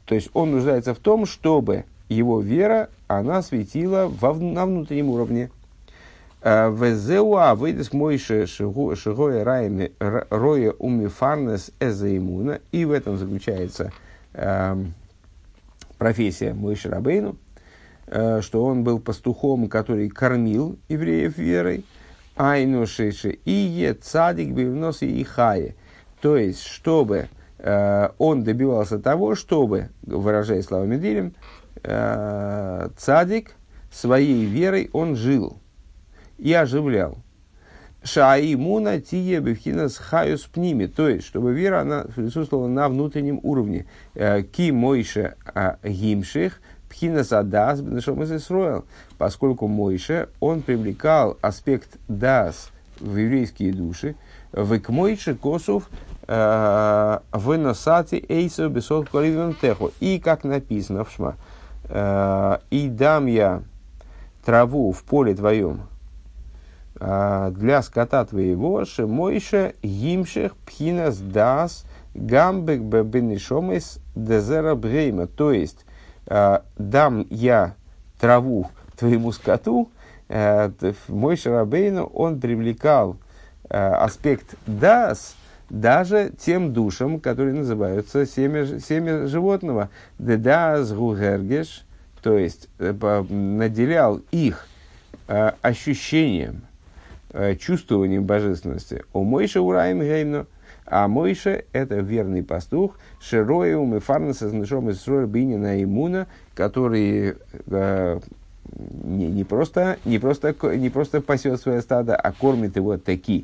То 0.08 0.16
есть 0.16 0.30
он 0.34 0.52
нуждается 0.52 0.94
в 0.94 1.00
том, 1.00 1.26
чтобы 1.26 1.84
его 2.08 2.40
вера, 2.40 2.90
она 3.08 3.42
светила 3.42 4.08
во, 4.08 4.34
на 4.34 4.66
внутреннем 4.66 5.10
уровне. 5.10 5.52
Везеуа 6.42 7.56
выйдет 7.56 7.92
Мойше 7.92 8.48
Шигоя 8.48 9.44
Роя 9.44 10.72
Умифарнес 10.72 11.72
Эзаимуна. 11.82 12.62
И 12.72 12.86
в 12.86 12.92
этом 12.92 13.18
заключается 13.18 13.92
э, 14.34 14.78
профессия 15.98 16.54
Мойши 16.54 16.90
Рабейну, 16.90 17.36
э, 18.06 18.40
что 18.42 18.64
он 18.64 18.86
был 18.86 19.00
пастухом, 19.00 19.68
который 19.68 20.08
кормил 20.08 20.78
евреев 20.88 21.38
верой. 21.38 21.84
Айну 22.38 22.86
Шиши 22.86 23.40
и 23.44 23.52
е 23.52 23.94
цадик 23.94 24.52
бивнос 24.52 25.02
и 25.02 25.24
хае. 25.24 25.76
То 26.22 26.38
есть, 26.38 26.64
чтобы 26.64 27.18
э, 27.18 27.28
он 28.18 28.44
добивался 28.44 29.00
того, 29.00 29.36
чтобы, 29.36 29.90
выражая 30.04 30.62
словами 30.62 30.98
Дилем, 30.98 31.34
э, 31.84 32.90
цадик 32.98 33.56
своей 33.92 34.46
верой 34.46 34.90
он 34.94 35.16
жил 35.16 35.58
и 36.38 36.54
оживлял. 36.54 37.18
Шаимуна 38.04 39.02
тие 39.02 39.40
бифхинас 39.40 39.98
хаюс 39.98 40.44
пними. 40.44 40.86
То 40.86 41.10
есть, 41.10 41.26
чтобы 41.26 41.54
вера 41.54 41.82
она 41.82 42.06
присутствовала 42.16 42.68
на 42.68 42.88
внутреннем 42.90 43.40
уровне. 43.44 43.86
Э, 44.14 44.44
ки 44.44 44.72
мойше 44.72 45.36
а, 45.54 45.78
гимших 45.84 46.62
пхинас 46.90 47.34
адас 47.34 47.82
бнешом 47.82 48.24
Поскольку 49.18 49.68
Мойше, 49.68 50.30
он 50.40 50.62
привлекал 50.62 51.38
аспект 51.42 51.98
дас 52.08 52.70
в 53.00 53.16
еврейские 53.18 53.74
души, 53.74 54.16
в 54.52 54.80
мойше 54.90 55.36
косов 55.36 55.90
э, 56.28 57.20
в 57.32 57.58
носати 57.58 58.24
эйсо 58.28 58.70
бесот 58.70 59.10
теху. 59.62 59.92
И 60.00 60.20
как 60.20 60.44
написано 60.44 61.04
в 61.04 61.12
Шма, 61.12 61.36
э, 61.90 62.58
и 62.70 62.90
дам 62.90 63.26
я 63.26 63.64
траву 64.46 64.92
в 64.92 65.04
поле 65.04 65.36
твоем, 65.36 65.82
а, 67.00 67.52
для 67.52 67.82
скота 67.84 68.26
твоего, 68.26 68.86
шемойше 68.86 69.76
гимшех 69.84 70.56
пхинас 70.66 71.18
дас 71.18 71.86
гамбек 72.16 72.82
бенешомес 72.82 74.00
дезера 74.16 74.74
брейма. 74.74 75.28
То 75.28 75.52
есть, 75.52 75.86
дам 76.26 77.28
я 77.30 77.76
траву 78.20 78.70
твоему 78.98 79.32
скоту, 79.32 79.90
мой 80.28 81.38
Шарабейну, 81.38 82.06
он 82.06 82.40
привлекал 82.40 83.18
аспект 83.70 84.56
дас, 84.66 85.36
даже 85.70 86.32
тем 86.38 86.74
душам, 86.74 87.20
которые 87.20 87.54
называются 87.54 88.26
семя, 88.26 88.80
семя 88.80 89.28
животного. 89.28 89.90
Дедас 90.20 90.92
гугергеш, 90.92 91.86
то 92.22 92.38
есть 92.38 92.70
э, 92.80 92.94
наделял 93.30 94.22
их 94.32 94.68
ощущением, 95.62 96.62
Э, 97.40 97.56
чувствованием 97.56 98.24
божественности. 98.24 99.04
У 99.12 99.24
Мойша 99.24 99.62
ураем 99.62 100.00
геймну, 100.00 100.48
а 100.86 101.10
Мойша– 101.10 101.66
это 101.74 101.96
верный 101.96 102.42
пастух, 102.42 102.98
Шероеум 103.20 103.96
и 103.96 104.00
Фарнеса 104.00 104.50
с 104.50 104.54
нишом 104.54 104.90
из 104.90 105.06
Бинина 105.06 105.84
Имуна, 105.84 106.28
который 106.56 107.36
э, 107.68 108.20
не, 109.04 109.28
не, 109.28 109.44
просто, 109.44 109.98
не, 110.06 110.20
просто, 110.20 110.56
не 110.78 110.90
просто 110.90 111.20
пасет 111.20 111.60
свое 111.60 111.82
стадо, 111.82 112.16
а 112.16 112.32
кормит 112.32 112.78
его 112.78 112.98
такие 112.98 113.44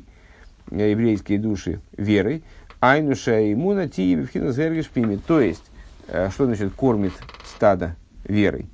еврейские 0.82 1.38
души 1.38 1.80
верой. 1.96 2.42
Айнуша 2.80 3.52
имуна 3.52 3.88
ти 3.88 4.16
пими. 4.92 5.16
То 5.16 5.40
есть, 5.40 5.64
э, 6.08 6.30
что 6.30 6.46
значит 6.46 6.72
кормит 6.74 7.12
стадо 7.44 7.96
верой? 8.24 8.66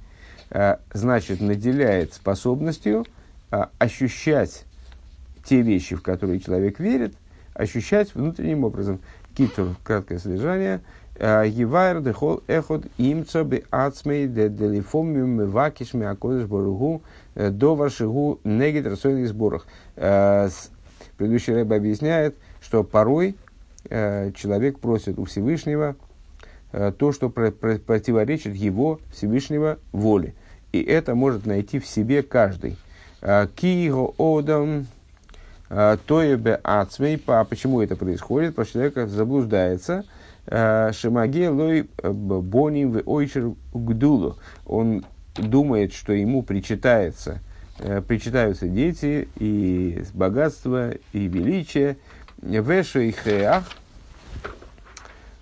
Э, 0.51 0.77
значит, 0.93 1.41
наделяет 1.41 2.15
способностью 2.15 3.07
ощущать 3.79 4.65
те 5.45 5.63
вещи, 5.63 5.97
в 5.97 6.03
которые 6.03 6.41
человек 6.41 6.79
верит, 6.79 7.15
ощущать 7.55 8.15
внутренним 8.15 8.65
образом. 8.65 9.01
Китур, 9.37 9.77
краткое 9.85 10.19
содержание. 10.19 10.81
«Э, 11.17 11.45
Евайр 11.47 12.01
дехол 12.01 12.43
эхот 12.47 12.87
имцо 12.97 13.45
би 13.45 13.65
ацмей 13.71 14.27
де 14.27 14.49
делифомиум 14.49 15.31
мевакиш 15.31 15.93
ми 15.93 16.07
акодыш 16.07 16.47
боругу 16.47 17.03
э, 17.35 17.51
до 17.51 17.75
вашигу 17.75 18.41
негит 18.43 18.87
рассойных 18.87 19.29
сборах. 19.29 19.67
Э, 21.21 21.25
предыдущий 21.25 21.55
рэб 21.55 21.73
объясняет, 21.73 22.37
что 22.61 22.85
порой 22.85 23.37
человек 23.89 24.79
просит 24.79 25.19
у 25.19 25.25
Всевышнего 25.25 25.97
то, 26.71 27.13
что 27.13 27.31
противоречит 27.31 28.55
его 28.55 29.01
Всевышнего 29.11 29.79
воле. 29.91 30.35
И 30.73 30.83
это 30.83 31.15
может 31.15 31.47
найти 31.47 31.79
в 31.79 31.87
себе 31.87 32.23
каждый. 32.23 32.77
Киго 33.57 34.13
одам 34.19 34.87
Э, 35.71 35.97
Тоебе 36.05 36.59
ацмей, 36.65 37.17
почему 37.17 37.81
это 37.81 37.95
происходит? 37.95 38.57
Потому 38.57 38.67
что 38.67 38.73
человек 38.73 39.09
заблуждается. 39.09 40.05
Э, 40.47 40.91
Шимаге 40.93 41.49
лой 41.49 41.89
э, 42.03 42.11
боним 42.11 42.93
в 42.93 43.03
ойчер 43.07 43.53
гдулу. 43.73 44.37
Он 44.67 45.05
думает, 45.37 45.93
что 45.93 46.13
ему 46.13 46.43
причитается, 46.43 47.39
причитаются 48.07 48.69
дети 48.69 49.29
и 49.37 50.03
богатство, 50.15 50.93
и 51.13 51.27
величие. 51.27 51.97
Веша 52.43 53.01
и 53.01 53.13
хеах, 53.13 53.65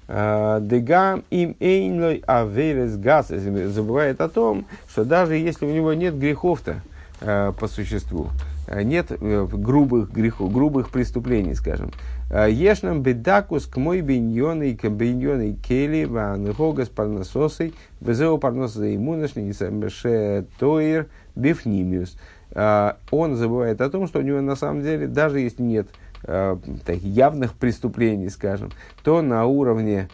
Дегам 0.09 1.23
им 1.31 1.55
эйнлой 1.61 2.23
аверес 2.27 2.97
газ 2.97 3.29
забывает 3.29 4.21
о 4.21 4.29
том, 4.29 4.67
что 4.89 5.05
даже 5.05 5.37
если 5.37 5.67
у 5.67 5.71
него 5.71 5.93
нет 5.95 6.19
грехов-то 6.19 6.81
по 7.21 7.69
существу, 7.69 8.31
Э, 8.69 8.83
нет 8.83 9.11
э, 9.11 9.47
грубых 9.51 10.13
грехов, 10.13 10.53
грубых 10.53 10.91
преступлений, 10.91 11.55
скажем. 11.55 11.91
Э, 12.31 12.51
Ешнам 12.51 13.03
бедакус 13.03 13.67
к 13.67 13.77
мой 13.77 14.01
биньоны 14.01 14.77
к 14.77 14.89
биньоны 14.89 15.55
кели 15.55 16.05
ван 16.05 16.53
гогас 16.53 16.89
парнососой 16.89 17.75
безео 18.01 18.39
парноса 18.39 18.95
иммуношни 18.95 19.53
ше 19.89 20.45
тоир 20.59 21.07
бифнимиус. 21.35 22.19
Он 22.55 23.37
забывает 23.37 23.81
о 23.83 23.91
том, 23.91 24.07
что 24.07 24.21
у 24.21 24.23
него 24.23 24.41
на 24.41 24.57
самом 24.57 24.83
деле, 24.83 25.07
даже 25.07 25.41
если 25.41 25.63
нет 25.63 25.89
таких 26.23 27.05
явных 27.05 27.53
преступлений, 27.53 28.31
скажем, 28.31 28.71
то 29.05 29.21
на 29.21 29.45
уровне 29.45 30.09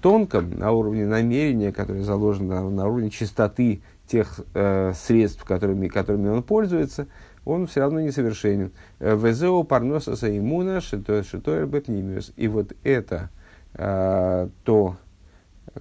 тонком, 0.00 0.58
на 0.58 0.72
уровне 0.72 1.06
намерения, 1.06 1.72
которое 1.72 2.02
заложено 2.02 2.62
на, 2.62 2.70
на 2.70 2.88
уровне 2.88 3.10
чистоты 3.10 3.82
тех 4.10 4.40
э, 4.54 4.92
средств, 4.94 5.44
которыми, 5.44 5.88
которыми 5.88 6.28
он 6.28 6.42
пользуется, 6.42 7.06
он 7.50 7.66
все 7.66 7.80
равно 7.80 8.00
несовершенен. 8.00 8.72
Э, 8.98 9.16
Везео 9.16 9.62
парносаса 9.64 10.36
иммуна 10.36 10.80
шитоэр 10.80 11.66
бетнимиус. 11.66 12.32
И 12.36 12.48
вот 12.48 12.72
это 12.82 13.30
э, 13.74 14.48
то 14.64 14.96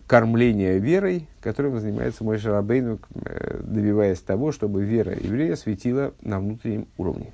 кормление 0.08 0.80
верой, 0.80 1.28
которым 1.42 1.80
занимается 1.80 2.24
мой 2.24 2.38
Шарабейну, 2.38 3.00
э, 3.26 3.60
добиваясь 3.64 4.20
того, 4.20 4.52
чтобы 4.52 4.84
вера 4.84 5.14
еврея 5.14 5.56
светила 5.56 6.14
на 6.22 6.40
внутреннем 6.40 6.88
уровне. 6.98 7.32